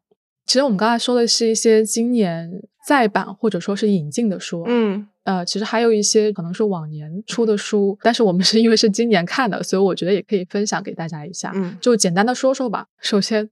[0.51, 2.51] 其实我们刚才说的是一些今年
[2.85, 12.87] 再版或者说是引进的书，嗯，呃，其实还有一些可能是往年出的书，但是我们是因为是今年看的，所以我觉得也可以分享给大家一下，嗯，就简单的说说吧。
[12.99, 13.49] 首先。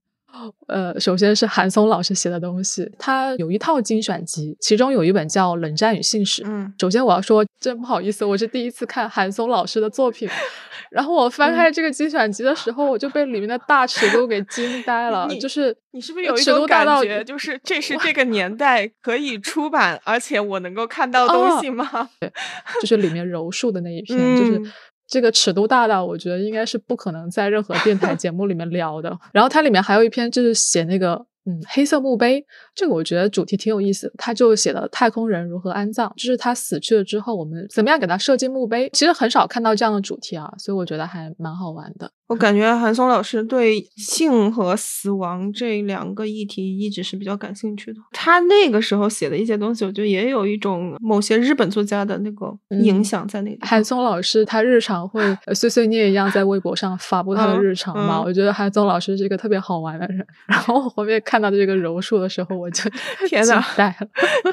[0.66, 6.42] 呃，首先是韩松老师写的东西，他有一套精选集，其中有一本叫《冷战与信使》。
[6.48, 10.28] 嗯，首先我要说，真不好意思，我是第一次看韩松老师的作品，
[10.90, 15.28] 然后我翻开这个精选集的时候，我就被里面的大尺度给惊呆了。
[15.40, 22.08] 就是你是不是有一种感觉，就是这是这个年代可以出版，而且我能够看 到东西吗？
[22.20, 22.32] 对，
[22.80, 24.72] 就是里面柔术的那一篇，就是。
[25.10, 29.14] 这个尺度大到，我觉得应该是不可能在任何电台节目里面聊的。
[29.32, 31.26] 然后它里面还有一篇，就是写那个。
[31.46, 32.44] 嗯，黑色墓碑
[32.74, 38.90] 这个我觉得主题挺有意思，他就写了太空人如何安葬，就是他死去了之后，我们怎么样给他设计墓碑。
[38.92, 42.12] 其实很少看到这样的主题啊，所以我觉得还蛮好玩的。
[42.30, 47.98] 我感觉韩松老师对性和死亡这两个议题一直是比较感兴趣的。
[48.12, 53.58] 他那个时候写的一些东西，我觉得也有一种某些日本作家的那个影响在那里。
[53.62, 55.20] 韩松老师他日常会
[55.52, 60.24] 碎碎念一样在微博上发布他的日常嘛，我觉得韩松老师是一个特别好玩的人。
[60.46, 61.40] 然后我后面看。
[61.40, 62.82] 看到这个柔术的时候，我就
[63.26, 63.64] 天 呐！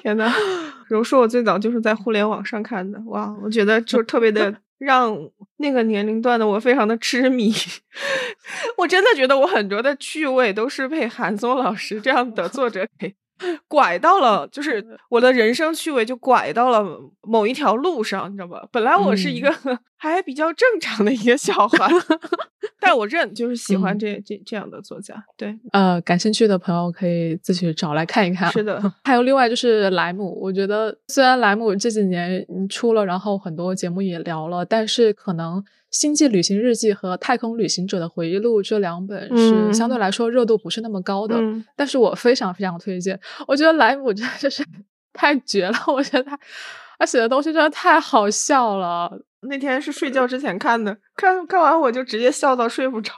[0.01, 0.31] 天呐，
[0.87, 5.17] 柔术我最早就是在互联网上看的，哇，我觉得就特别的让
[5.57, 7.53] 那个年龄段的我非常的痴迷。
[8.77, 13.13] 我真的觉得我很多的趣味都是被韩松老师这样的 作者给。
[13.67, 16.83] 拐到了，就是我的人生趣味就拐到了
[17.21, 18.67] 某一条路上，你知道吧？
[18.71, 19.53] 本来我是一个
[19.97, 21.89] 还比较正常的一个笑话，
[22.79, 25.15] 但我认就是喜欢这这这样的作家。
[25.35, 28.51] 对，呃，感兴趣的朋友可以自己找来看一看。
[28.51, 35.63] 是的， 还有另外就是莱姆，我觉得虽然莱姆这几年出了，然后很多节目也聊了，但是可能。
[35.99, 41.39] 《星际旅行日记》和《太空旅行者的回忆录》这两本是相对来说热度不是那么高的，
[41.77, 43.17] 但是我非常非常推荐。
[43.47, 44.61] 我觉得莱姆真的是
[45.13, 46.37] 太绝了，我觉得他
[46.97, 49.11] 他写的东西真的太好笑了。
[49.41, 53.13] 那天是睡觉之前看的，看看完我就直接笑到睡不着，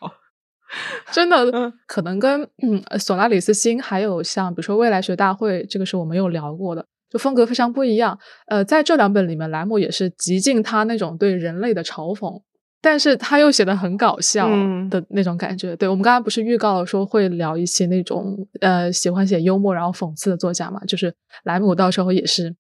[1.12, 1.72] 真的。
[1.88, 6.86] 可能跟嗯索拉里斯星还有像比如说未来学大会，这个是我没有聊过的。
[7.10, 8.20] 就风格非常不一样。
[8.48, 12.42] 呃，在这两本里面，莱姆也是极尽他那种对人类的嘲讽。
[12.82, 14.48] 但是他又写的很搞笑
[14.90, 20.80] 的那种感觉，对我们刚刚不是预告了说会聊一些那种呃喜欢写幽默然后讽刺的作家嘛？
[20.86, 21.14] 就是
[21.44, 22.56] 莱姆到时候也是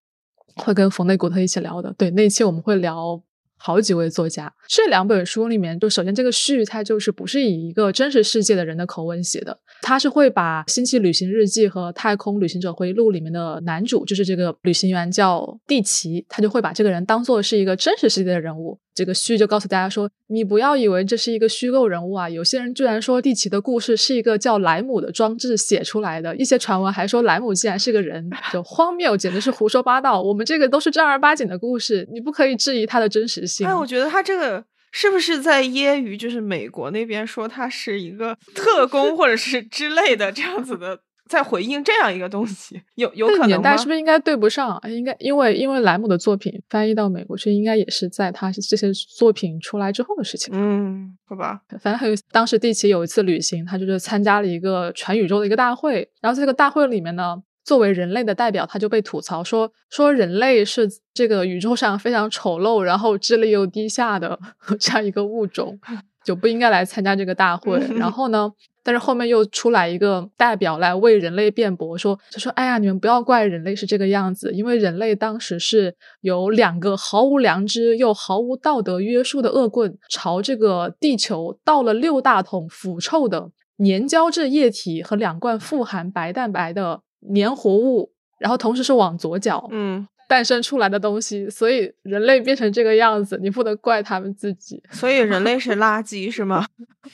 [0.59, 1.93] 会跟冯内古特一起聊的。
[1.97, 3.21] 对，那一期我们会聊
[3.57, 4.53] 好几位作家。
[4.67, 18.79] 这两本书里面，就首先这个序，它就是不是以一个真实世界的人的口吻写的，他是会把《星际旅行日记》和《太空旅行者回忆录》里面的男主，就是这个旅行员叫蒂奇，他就会把这个人当做是一个真实世界的人物。
[18.93, 22.29] 这个序就告诉大家说，你不要以为这是一个虚构人物啊！
[22.29, 30.21] 有些人居然说蒂奇的故事是一个叫莱姆的装置写出来的，一些传闻还说莱姆竟然是个人，就荒谬，简直是胡说八道。
[30.21, 33.65] 我们这个都是正儿八经的故事，你不可以质疑它的真实性。
[33.65, 40.99] 哎，我觉得他这个是不是在揶揄，就是美国那边说他是一个特工或者是之类的这样子的？
[41.29, 44.81] 在回应这样一个东西，有有可能年代是不是应该对不上？
[44.89, 50.51] 应该因为因为莱姆的作品翻译到美国去，应该也是在他这些作品出来之后的事情。
[50.57, 64.39] 嗯，好吧，反正还有当时蒂奇有一次旅行，他就是参加了一个全宇宙的一个大会，然后在这个大会里面呢，作为人类的代表，他就被吐槽说说人类是这个宇宙上非常丑陋，然后智力又低下的
[64.79, 65.79] 这样一个物种，
[66.25, 67.79] 就不应该来参加这个大会。
[67.95, 68.51] 然后呢？
[68.81, 87.01] 但是后面又出来一个代表来为人类辩驳，说就说哎呀，你们不要怪人类是这个样子，因为人类当时是有两个毫无良知又毫无道德约束的恶棍，朝这个地球倒了六大桶腐臭的粘胶质液体和两罐富含白蛋白的
[87.35, 96.67] 粘活物，然后同时是往左脚嗯诞生出来的东西，所以人类变成这个样子，你不能怪他们自己，所以人类是垃圾是吗？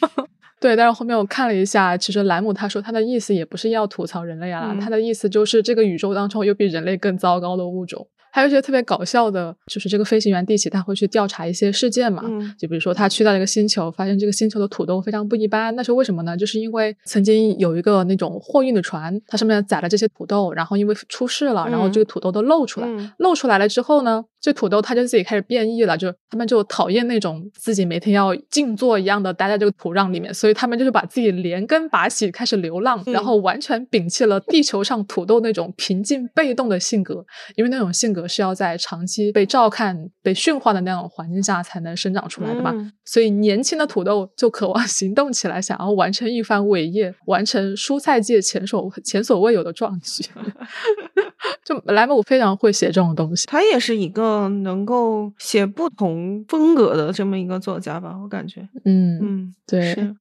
[0.59, 8.05] 对，但是后面我看了一下，其实莱姆他说他的意思也不是要吐槽人类啊，他的意思就是这个宇宙当中有比人类更糟糕的物种。
[8.36, 12.21] 还有一些特别搞笑的，就是这个飞行员蒂奇他会去调查一些事件嘛，
[12.59, 16.36] 就比如说他去到一个星球，发现这个星球的土豆非常不一般，那是为什么呢？
[16.36, 22.88] 就是因为曾经有一个那种货运的船，它上面载了这些土豆，然后因为出事了，然后这个土豆都漏出来，
[23.19, 37.25] 漏出来了之后呢，这土豆它就自己开始变异了，就他们就讨厌那种自己每天要静坐一样的待在这个土壤里面，所以他们就是把自己连根拔起，开始流浪，然后完全摒弃了地球上土豆那种平静被动的性格，
[37.55, 42.71] 因为那种性格是要在长期被照看、被驯化的那种环境下才能生长出来的嘛。
[43.03, 50.23] 所以年轻的土豆就渴望 行动起来，想要完成一番伟业，完成蔬菜界前所前所未有的壮举。
[51.63, 58.67] 就莱姆非常会写这种东西，他也是一个能够写不同风格的这么一个作家吧，我感觉。
[58.83, 60.15] 嗯嗯，对。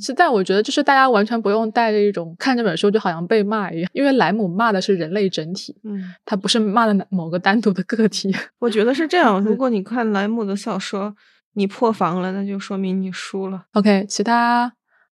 [0.00, 8.34] 是，但我觉得就是大家完全不用带着一种看这本书就好像被骂一样，因为莱姆骂的是人类整体，嗯，他不是骂的某个单独的个体。
[8.60, 11.14] 我觉得是这样，如果你看莱姆的小说，
[11.52, 13.66] 你破防了，那就说明你输了。
[13.74, 14.72] OK，其他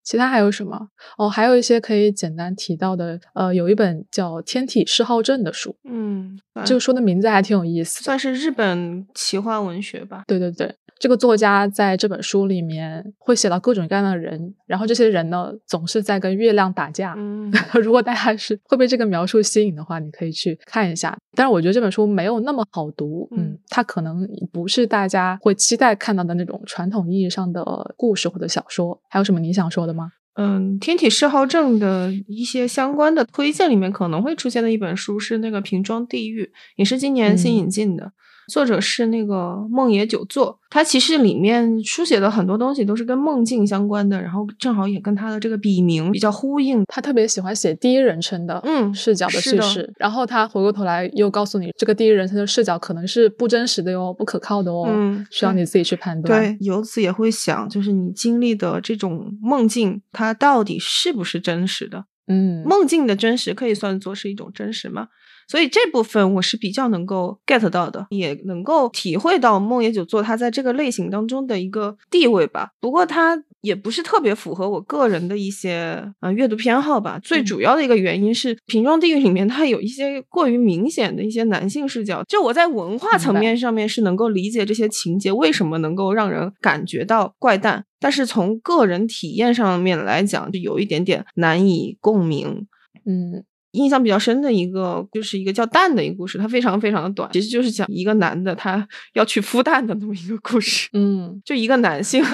[0.08, 0.88] 其他还有什么？
[1.18, 10.22] 哦，还有一些可以简单提到的，呃，有一本叫《天体嗜好症》的书，嗯，这个书的名字还挺有意思，算是日本奇幻文学吧。
[10.26, 10.74] 对对对。
[11.00, 17.14] 这个作家在这本书里面会写到各种各样的人，然后这些人呢总是在跟月亮打架。
[17.16, 21.16] 嗯， 如果大家是会被这个描述吸引的话，你可以去看一下。
[21.36, 27.64] 但是我觉得这本书没有那么好读，嗯，它可能不是大家会期待看到的那种传统意义上的
[27.96, 29.00] 故事或者小说。
[29.08, 29.97] 还有什么你想说的吗？
[30.40, 36.44] 嗯，天体嗜好症的一些相关的推荐里面可能会出现的一本书是那个《瓶装地狱》，
[36.76, 38.12] 也是今年新引进的。
[38.48, 46.82] 作者是那个梦野久作，他其实里面书写的很多东西都是跟梦境相关的，然后正好也跟他的这个笔名比较呼应。
[46.88, 56.40] 他特别喜欢写第一人称的，嗯，视角的叙事，然后他回过头来又告诉你，这个第一人称的视角可能是不真实的哟，不可靠的哦，嗯，需要你自己去判断。
[56.40, 62.06] 对，由此也会想，就是你经历的这种梦境，它到底是不是真实的？
[62.30, 65.08] 嗯，梦境的真实可以算作是一种真实吗？
[65.48, 72.70] 所以这部分我是比较能够 get 到的，也能够体会到梦野久作他在这个类型当中的一个地位吧。
[72.80, 77.18] 不过他也不是特别符合我个人的一些呃阅读偏好吧。
[77.20, 82.22] 最主要的一个原因是《瓶装地狱》里面它有一些过于明显的一些男性视角。
[82.28, 92.66] 就我在文化层面上面是能够理解这些情节为什么能够让人感觉到怪诞，但是从个人体验上面来讲，就有一点点难以共鸣。
[93.06, 93.44] 嗯。
[93.72, 100.88] 印象比较深的一个，就是一个叫蛋的一个故事，它非常非常的短，其实就是讲一个男的他 要去孵蛋的那么一个故事。
[100.92, 102.24] 嗯，就一个男性，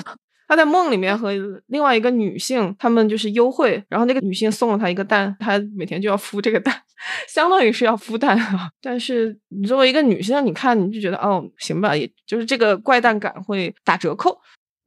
[0.46, 1.32] 他在梦里面和
[1.66, 6.74] 另外一个女性，他们就是幽会，然后那个女性送了他一个蛋，他每天就要孵这个蛋，
[7.28, 8.70] 相当于是要孵蛋啊。
[8.80, 14.38] 但是你作为一个女性，你看你就觉得哦，行吧，也就是这个怪诞感会打折扣。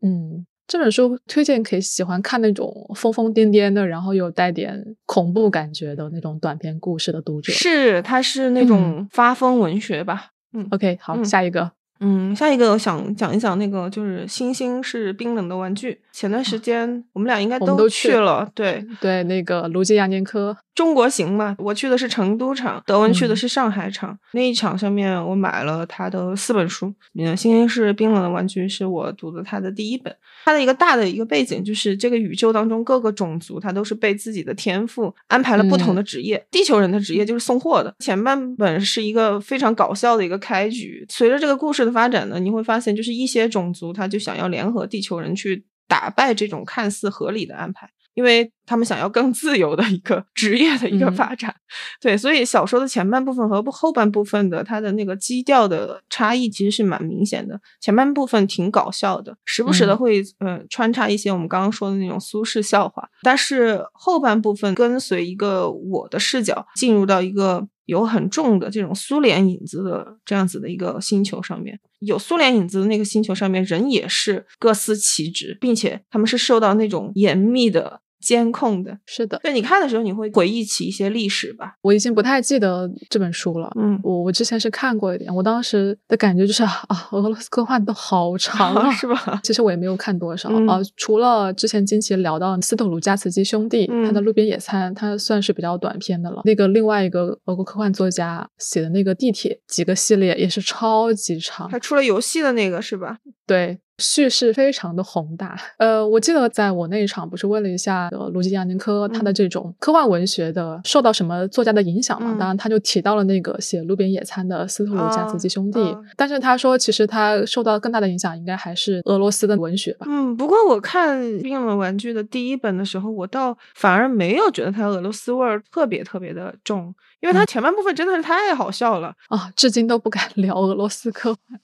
[0.01, 0.45] 嗯。
[0.67, 7.53] 这本书推荐给喜欢看那种疯疯癫癫的，然后有带点恐怖感觉的那种短篇故事的读者。
[7.53, 10.31] 是，它是那种发疯文学吧？
[10.53, 11.71] 嗯，OK，好，下一个。
[11.99, 15.99] 嗯，下一个我想讲一讲那个，就是星星是冰冷的玩具。
[16.11, 24.15] 前段时间我们俩应该都去了，对对，那个卢基亚年科中国行嘛，我去的是成都场，德文去的是上海场。
[24.33, 30.15] 那一场上面我买了他的四本书，嗯，星星是冰冷的玩具是我读的他的第一本。
[30.45, 36.45] 他的一个大的一个背景就是这个宇宙当中各个种族，他都是被自己的天赋安排了不同的职业。
[36.51, 37.91] 地球人的职业就是送货的。
[37.97, 47.89] 前半本是一个非常搞笑的一个开局，随着这个故事的发展呢，你会发现就是一些种族他就想要联合地球人去打败这种看似合理的安排。
[48.17, 51.53] 因为他们想要更自由的一个 职业的一个发展，
[52.01, 57.61] 对，所以小说的前半部分和后半部分的它的那个基调的差异其实是蛮明显的。
[57.79, 78.01] 前半部分挺搞笑的，时不时的会呃穿插一些我们刚刚说的那种苏式笑话，但是后半部分跟随一个我的视角进入到一个有很重的这种苏联影子的这样子的一个星球上面，有苏联影子的那个星球上面人也是各司其职，并且他们是受到那种严密的。
[78.19, 81.75] 监控的是的，对你看的时候，你会回忆起一些历史吧？
[81.81, 83.71] 我已经不太记得这本书了。
[83.79, 89.39] 嗯，我我之前是看过一点，我当时的感觉就是啊，俄罗斯科幻都好长啊， 是吧？
[89.43, 96.41] 其实我也没有看多少啊，除了之前金奇聊到斯特鲁加茨基兄弟他的《路边野餐》，他算是比较短篇的了。
[96.45, 103.19] 那个另外一个俄国科幻作家写的那个地铁几个系列也是超级长，他出了游戏的那个是吧？
[103.45, 103.79] 对。
[103.97, 105.59] 叙事非常的宏大。
[105.77, 112.35] 呃，我记得在我那一场不是问了一下卢吉亚宁科他的这种科幻文学的受到什么作家的影响嘛？
[112.39, 115.79] 当然他就提到了那个写《路边野餐》的斯特鲁加茨基兄弟，
[116.15, 120.05] 但是他说其实他受到更大的影响应该还是俄罗斯的文学吧。
[120.09, 131.59] 嗯，不过我看《冰冷玩具》的第一本的时候，我倒反而没有觉得它俄罗斯味儿特别特别的重，因为它前半部分真的是太好笑了啊，至今都不敢 聊俄罗斯科幻。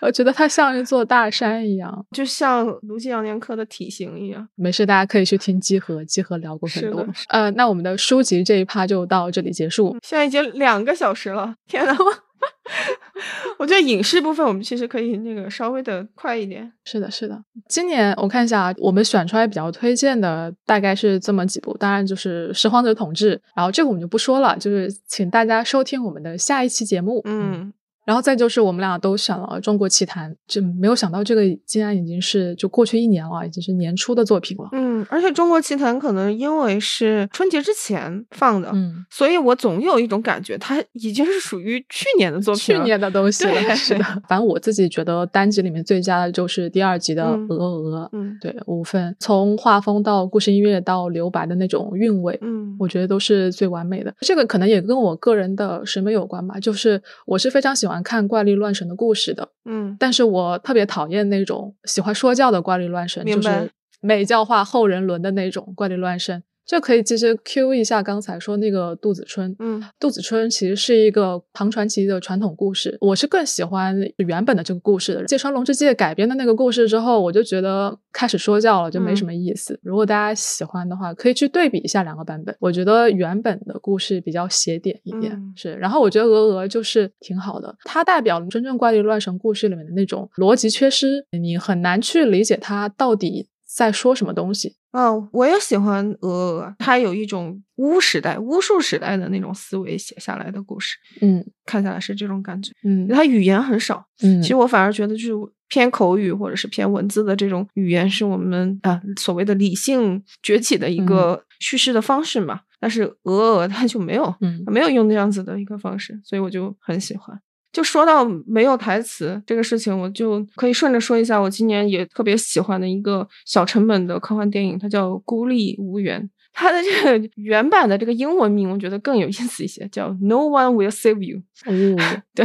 [0.00, 4.46] 我觉得它像一座大山一样，就像卢基扬年科的体型一样。
[4.54, 7.06] 没事，大家可以去听集合，集合聊过很多。
[7.28, 9.96] 呃，那我们的书籍这一趴就到这里结束。
[10.02, 11.96] 现在已经两个小时了，天呐！
[13.58, 16.70] 我觉得影视部分我们其实可以那个稍微的快一点。
[16.84, 17.42] 是的，是的。
[17.66, 27.20] 今年我看一下，我们选出来比较推荐的大概是这么几部，当然就是《拾荒者统治》，然后这个我们就不说了，就是请大家收听我们的下一期节目。
[27.24, 27.72] 嗯。
[28.08, 34.66] 然后再就是我们俩都选了《中国奇谭》，就没有想到这个竟然已经是就过去一年了，已经是年初的作品了。
[34.72, 43.76] 嗯，而且《中国奇谭》可能因为是春节之前放的，嗯，所以我总有一种感觉，它已经是属于去年的作品，去年的东西了。
[43.76, 54.14] 是的， 反正我自己觉得单集里面最佳的就是第二集的《鹅鹅》，嗯，对，五分，从画风到故事音乐到留白的那种韵味，嗯，我觉得都是最完美的。
[54.20, 57.97] 这个可能也跟我个人的审美有关吧，就是我是非常喜欢。
[58.02, 63.70] 看怪力乱神的故事的，嗯，但是我特别讨厌那种喜欢说教的怪力乱神，就是
[64.00, 66.42] 美教化后人伦的那种怪力乱神。
[66.68, 75.24] 这可以其实 Q 一下刚才说那个杜子春，嗯，杜子春其实是一个唐传奇的传统故事，我是更喜欢原本的这个故事的。
[75.24, 79.80] 芥川龙之介改编的那个故事之后，我就觉得开始说教了，就没什么意思。
[79.82, 82.54] 如果大家喜欢的话，可以去对比一下两个版本。
[82.60, 85.72] 我觉得原本的故事比较写点一点，是。
[85.72, 93.48] 然后我觉得鹅鹅就是挺好的，它代表了真正怪力乱神故事里面的那种逻辑缺失，你很难去理解它到底
[93.78, 94.74] 在说什么东西。
[94.90, 117.40] 嗯，我也喜欢鹅鹅，它有一种巫时代、巫术时代的那种思维写下来的故事，嗯，看下来是这种感觉，嗯，它语言很少，嗯，其实我反而觉得就是偏口语或者是偏文字的这种语言是我们啊所谓的理性崛起的一个叙事的方式嘛，但是鹅鹅它就没有，嗯，没有用那样子的一个方式，所以我就很喜欢。
[117.72, 126.22] 就说到没有台词这个事情，我就可以顺着说一下，我今年也特别喜欢的一个小成本的科幻电影，它叫《孤立无援》。
[126.60, 131.38] 它的这个原版的这个英文名，我觉得更有意思一些，叫《No One Will Save You》。
[131.66, 131.96] 哦，
[132.34, 132.44] 对，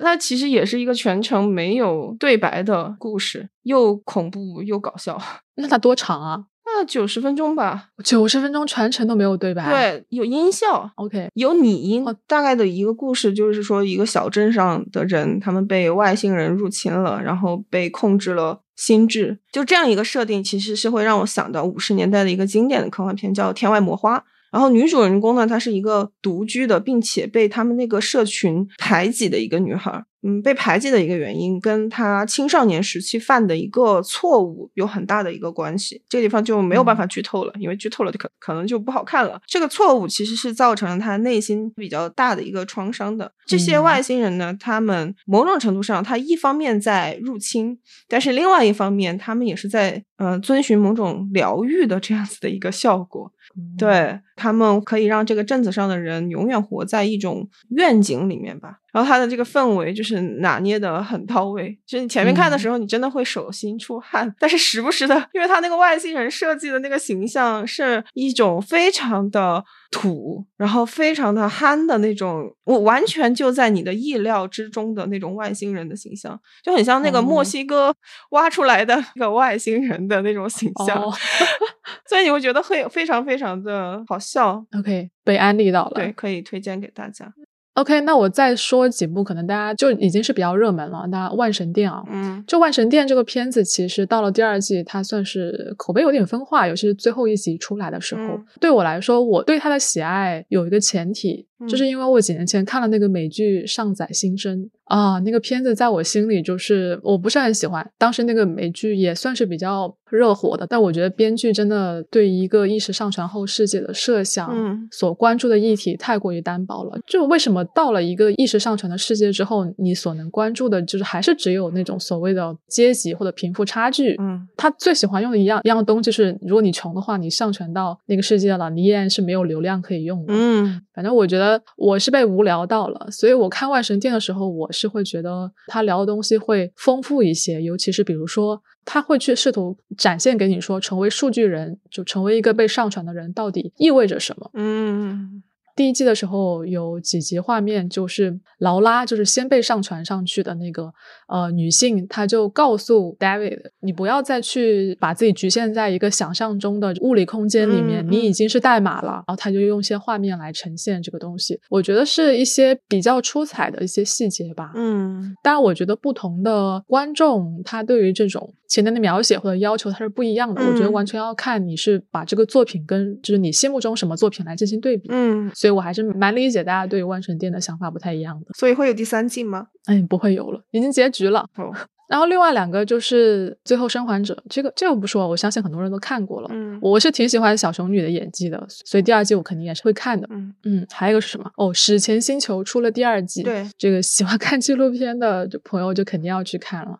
[0.00, 5.20] 它其实也是一个全程没有对白的故事，又恐怖又搞笑。
[5.56, 6.44] 那它多长啊？
[6.76, 12.04] 那九十分钟吧，九十分钟全程都没有对白，对，有音效，OK，有拟音。
[12.26, 24.18] 大概的一个故事就是说，一个小镇上的人，他们被外星人入侵了，然后被控制了心智，就这样一个设定，其实是会让我想到五十年代的一个经典的科幻片，叫《天外魔花》。
[24.50, 30.02] 然后女主人公呢，她是一个独居的，并且被他们那个社群排挤的一个女孩。
[30.22, 36.02] 嗯，被排挤的一个原因，跟他青少年时期犯的一个错误有很大的一个关系。
[36.08, 39.40] 这个地方就没有办法剧透了，因为剧透了可可能就不好看了。
[39.46, 43.30] 这个错误其实是造成了他内心比较大的一个创伤的。
[43.46, 53.32] 这些外星人呢，他们某种程度上，他一方面在入侵，但是另外一方面，他们也是在呃遵循某种疗愈的这样子的一个效果。
[53.76, 58.78] 对他们可以让这个镇子上的人永远活在一种愿景里面吧。
[58.92, 60.07] 然后他的这个氛围就是
[60.40, 64.34] 拿捏的很到位，就是你前面看的时候，你真的会手心出汗。
[64.38, 77.94] 但是时不时的，因为他那个外星人设计的那个形象是一种非常的土，然后非常的憨的那种，我完全就在你的意料之中的那种外星人的形象，就很像那个墨西哥
[78.30, 81.02] 挖出来的那个外星人的那种形象，
[82.08, 84.64] 所以你会觉得会非常非常的好笑。
[84.78, 87.32] OK，被安利到了，对，可以推荐给大家。
[87.78, 91.06] OK，那我再说几部，可能大家就已经是比较热门了。
[91.12, 98.40] 那《万神殿》啊，嗯，就《万神殿》这个片子，其实到了第二季，它算是口碑有点分化，尤其是最后一集出来的时候。
[98.60, 104.58] 对我来说，我对它的喜爱有一个前提，就是因为我几年前看了那个美剧《上载新生》。
[104.84, 107.86] 啊，那个片子在我心里就是我不是很喜欢。
[107.98, 116.98] 当时那个美剧也算是比较热火的，但我觉得编剧真的对一个意识上传后世界的设想，嗯，所关注的议题太过于单薄了。
[117.06, 124.16] 就为什么到了一个意识上传的世界之后，你所能关注的就是还是只有那种所谓的阶级或者贫富差距？
[124.18, 130.32] 嗯，他最喜欢用的一样一样东西是，如果你穷的话，你上传到那个世界了，你依然是没有流量可以用的。
[130.34, 144.50] 嗯，反正我觉得我是被无聊到了，所以我看外神殿的时候，我是会觉得他聊的东西会丰富一些，尤其是比如说他会去试图展现给你说，成为数据人就成为一个被上传的人到底意味着什么。
[144.54, 145.42] 嗯。
[145.78, 150.92] 第一季的时候有几集画面，就是劳拉就是先被上传上去的那个
[151.28, 159.12] 呃女性，她就告诉 David，你不要再去把自己局限在一个想象中的物理空间里面，你已经是代码了。
[159.12, 164.72] 然后他就用一些画面来呈现这个东西，我觉得是一些比较出彩的一些细节吧。
[164.74, 170.62] 嗯，当然，我觉得不同的观众他对于这种情节的描写或者要求它是不一样的。
[170.62, 175.08] 我觉得完全要看你是把这个作品跟就是你心目中什么作品来进行对比。
[175.10, 175.78] 嗯，所以。
[175.78, 179.68] 我还是蛮理解大家对万神殿的想法不太一样的，所以会有第三季吗？
[179.84, 181.46] 哎，不会有了，已经结局了。
[181.56, 181.72] 哦，
[182.08, 186.48] 然后另外两个就是《最后生还者》，这个这个不说，我相信很多人都看过了。
[186.50, 190.26] 嗯，我是挺喜欢小熊女的演技的，所以第二季我肯定也是会看的。
[190.32, 191.48] 嗯嗯，还有一个是什么？
[191.56, 196.98] 哦，《史前星球》出了第二季，对这个喜欢看纪录片的朋友就肯定要去看了。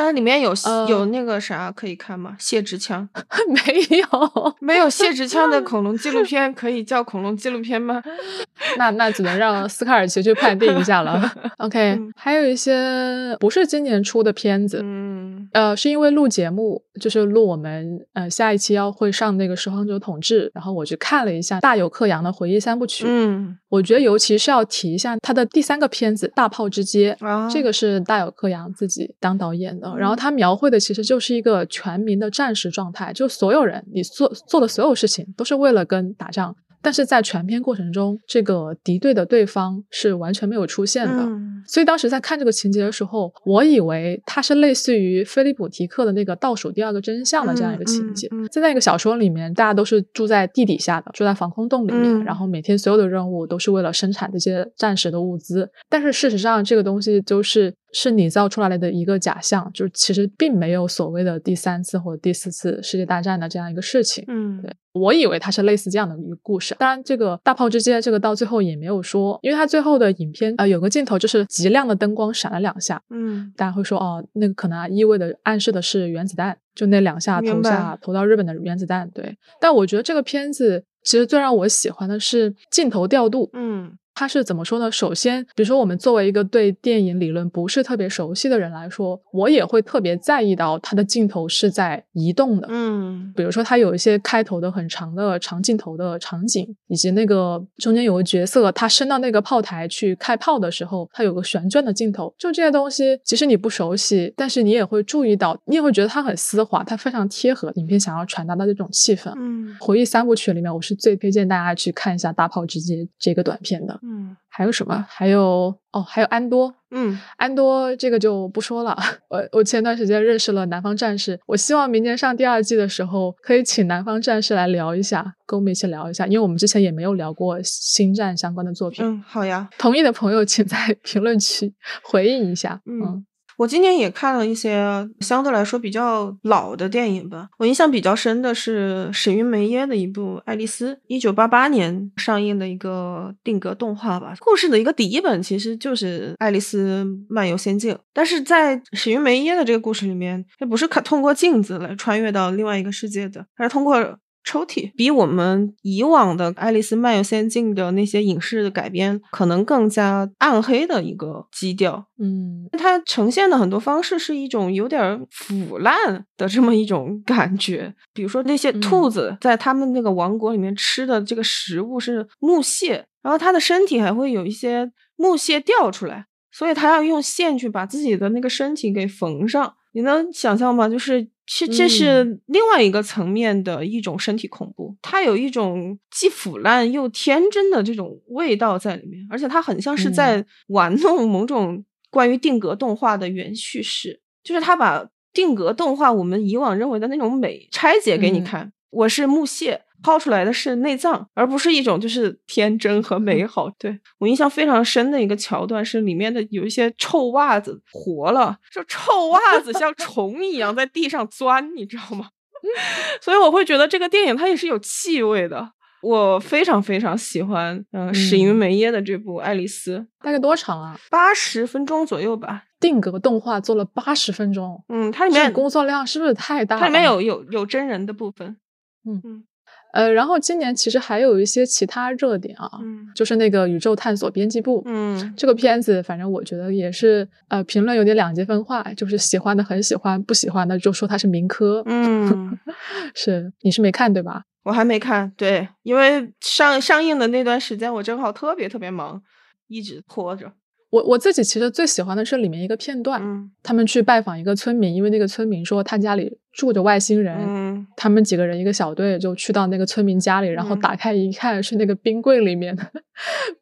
[0.00, 0.54] 但是里面有
[0.88, 2.34] 有那个啥可以看吗？
[2.38, 3.06] 谢之枪
[3.48, 8.02] 没有，没有谢之枪的 恐龙纪录片可以叫恐龙纪录片吗？
[8.78, 11.30] 那那只能让斯卡尔奇去判定一下了。
[11.58, 29.89] OK，还有一些不是今年出的片子，嗯，呃，是因为录节目，就是录我们呃下一期要会上那个《拾荒者统治》，然后我去看了一下大有克洋的回忆三部曲，嗯，我觉得尤其是要提一下他的第三个片子《大炮之街》，啊，这个是大有克洋自己当导演的。
[29.96, 41.28] 然后他描绘的其实就是一个全民的战时状态，就所有人你做做的所有事情都是为了跟打仗，但是在全篇过程中，这个敌对的对方是完全没有出现的。
[41.66, 48.26] 所以当时在看这个情节的时候，我以为它是类似于菲利普·提克的那个倒数第二个真相的这样一个情节。
[48.50, 55.70] 在那个小说里面，大家都是住在地底下的，住在防空洞里面，然后每天所有的任务都是为了生产这些战时的物资。
[55.90, 57.74] 但是事实上，这个东西就是。
[57.92, 64.24] 是你造出来的一个假象，就是其实并没有所谓的第三次或者第四次世界大战的这样一个事情。
[64.28, 66.74] 嗯，对我以为它是类似这样的一个故事。
[66.78, 73.00] 当然，这个大炮之街这个到最后也没有说，因为它最后的影片啊有个镜头就是极亮的灯光闪了两下。
[73.10, 79.08] 嗯，大家会说哦，那个可能啊意味着暗示的是原子弹，就那两下投下投到日本的原子弹。
[79.10, 83.50] 对，但我觉得这个片子其实最让我喜欢的是镜头调度。
[83.52, 83.96] 嗯。
[84.14, 84.90] 它是怎么说呢？
[84.90, 92.66] 首先，比如说我们作为一个对电影理论不是特别熟悉的人来说，我也会特别在意到它的镜头是在移动的。
[92.70, 102.34] 嗯，比如说它有一些开头的很长的长镜头的场景，以及那个中间有个角色他升到那个炮台去开炮的时候，他有个旋转的镜头。
[102.38, 109.32] 就这些东西，其实你不熟悉，但是你也会注意到，你也会觉得它很丝滑，它非常贴合影片想要传达的这种气氛。
[109.36, 113.99] 嗯，回忆三部曲里面，我是最推荐大家去看一下《大炮之街》这个短片的。
[114.02, 115.04] 嗯，还有什么？
[115.08, 116.74] 还有哦，还有安多。
[116.90, 118.96] 嗯，安多这个就不说了。
[119.28, 129.04] 我我前段时间认识了南方战士，我希望明年上第二季的时候可以请南方战士来聊一下，跟我们一起聊一下，因为我们之前也没有聊过星战相关的作品。
[129.04, 129.68] 嗯，好呀。
[129.78, 131.72] 同意的朋友请在 评论区
[132.02, 132.80] 回应一下。
[132.86, 133.24] 嗯。
[133.60, 137.50] 我今年也看了一些相对来说比较老的电影吧。
[137.58, 144.34] 我印象比较深的是史云梅耶的一部《爱丽丝》，一九八八年上映的一个定格动画吧。
[144.40, 154.18] 故事的一个底本其实就是《爱丽丝漫游仙境》，但是在史云梅耶的这个故事里面，它不是看通过镜子来穿越到另外一个世界的，它是通过。
[154.50, 162.04] 抽屉比我们以往的《爱丽丝漫游仙境》的那些影视的改编可能更加暗黑的一个基调。
[162.18, 167.94] 嗯，它呈现的很多方式是一种有点腐烂的这么一种感觉。
[168.12, 179.74] 比如说那些兔子在他们那个王国里面吃的这个食物是木屑，然后它的身体还会有一些木屑掉出来，所以它要用线去把自己的那个身体给缝上。
[179.92, 180.88] 你能想象吗？
[180.88, 198.72] 就是是这是另外一个层面的一种身体恐怖，它有一种既腐烂又天真的这种味道在里面，而且它很像是在玩弄某种关于定格动画的原叙事，就是它把定格动画我们以往认为的那种美拆解给你看。
[198.90, 199.82] 我是木屑。
[200.02, 203.70] 抛出来的是内脏，而不是一种就是天真和美好。
[203.78, 212.28] 对我印象非常深的一个桥段是里面的有一些臭袜子活了，就臭袜子像虫一样在地上钻，你知道吗？
[213.22, 215.72] 所以我会觉得这个电影它也是有气味的。
[216.02, 220.98] 我非常非常喜欢，嗯，史云梅耶的这部《爱丽丝》，大概多长啊？
[221.10, 222.64] 八十分钟左右吧。
[222.80, 226.78] 定格动画做了八十分钟，嗯，它里面工作量是不是太大？
[226.78, 228.56] 它里面有有有真人的部分，
[229.04, 229.44] 嗯嗯。
[229.92, 232.70] 呃，然后今年其实还有一些其他热点啊，
[233.14, 242.58] 就是那个宇宙探索编辑部，嗯，这个片子反正我觉得也是，呃，评论有点两极分化，就是喜欢的很喜欢，不喜欢的就说它是民科，嗯，
[243.14, 244.44] 是你是没看对吧？
[244.62, 249.22] 我还没看，对，因为上上映的那段时间我正好特别特别忙，
[249.68, 250.52] 一直拖着。
[250.90, 262.76] 我我自己其实最喜欢的是里面一个片段，他们去拜访一个村民，因为那个村民说他家里住着外星人，他们几个人一个小队就去到那个村民家里，然后打开一看是那个冰柜里面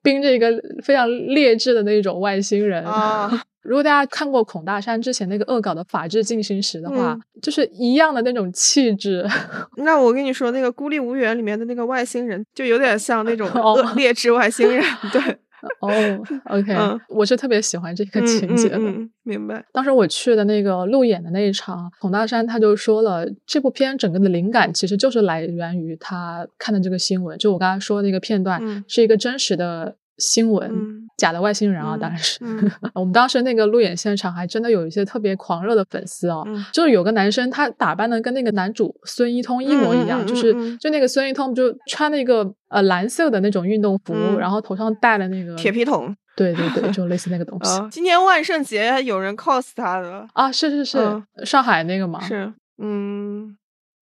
[0.03, 0.51] 冰着一个
[0.83, 2.85] 非常劣质的那种外星人。
[3.61, 9.29] 如果大家看过孔大山之前那个恶搞的《法制进行时》的话，就是一样的那种气质。
[9.77, 15.39] 那我跟你说，那个《孤立无援》里面的那个外星人就有点像那种恶劣质外星人， 对。
[15.81, 15.91] 哦
[16.45, 16.75] ，OK，
[17.09, 18.79] 我是特别喜欢这个情节的。
[19.23, 19.65] 明白。
[19.73, 29.97] 当时我去的那个路演的那一场，孔大山他就说了，这部片整个的灵感其实就是来源于他看的这个新闻，就我刚才说的那个片段，是一个真实的。
[30.19, 30.71] 新闻
[31.17, 32.39] 假的外星人啊，当然是。
[32.95, 36.43] 我们当时那个路演现场还真的有一些特别狂热的粉丝啊，
[36.73, 47.81] 就是有个男生他打扮的跟那个男主孙一通一模一样，就是就那个孙一通就穿那个呃蓝色的那种运动服，然后头上戴了那个铁皮桶，对对对， 就类似那个东西。
[47.91, 52.21] 今年万圣节有人 cos 他的啊，是是是，上海那个吗？
[52.21, 53.57] 是，嗯。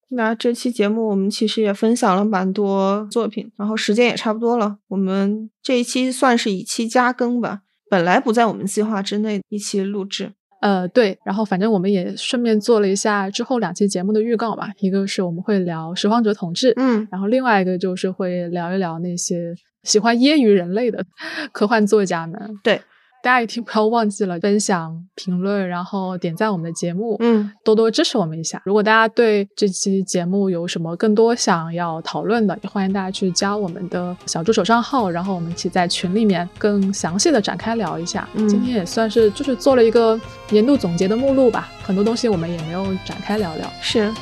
[0.09, 10.33] 那这期节目我们其实也分享了蛮多作品，然后时间也差不多了，我们这一期算是以期加更吧，本来不在我们计划之内一期录制。
[10.61, 21.05] 呃，对，然后反正我们也顺便做了一下之后两期节目的预告吧，一个是我们会聊拾荒者统治，嗯，然后另外一个就是会聊一聊那些喜欢揶揄人类的
[21.53, 22.81] 科幻作家们，对。
[23.23, 28.62] 大家一定 不要忘记了分享、评论，然后点赞我们的节目，嗯，多多支持我们一下。
[28.64, 38.29] 如果大家对这期节目有什么更多想要讨论的，也欢迎大家去加我们的小助手账号，然后我们一起在群里面更详细的展开聊一下。
[38.49, 40.19] 今天也算是就是做了一个
[40.51, 43.69] 年度总结的目录吧，很多东西我们也没有展开聊聊。
[43.81, 44.12] 是，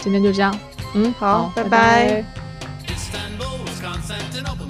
[0.00, 0.58] 今天就这样，
[0.94, 2.24] 嗯，好，拜拜。
[3.80, 4.66] Constantinople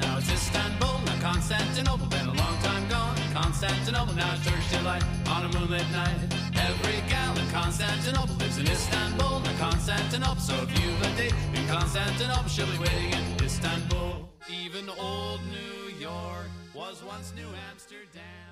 [10.19, 10.41] Constantinople.
[10.41, 14.29] So you've a date in Constantinople, she'll be waiting in Istanbul.
[14.64, 18.47] Even old New York was once New Amsterdam.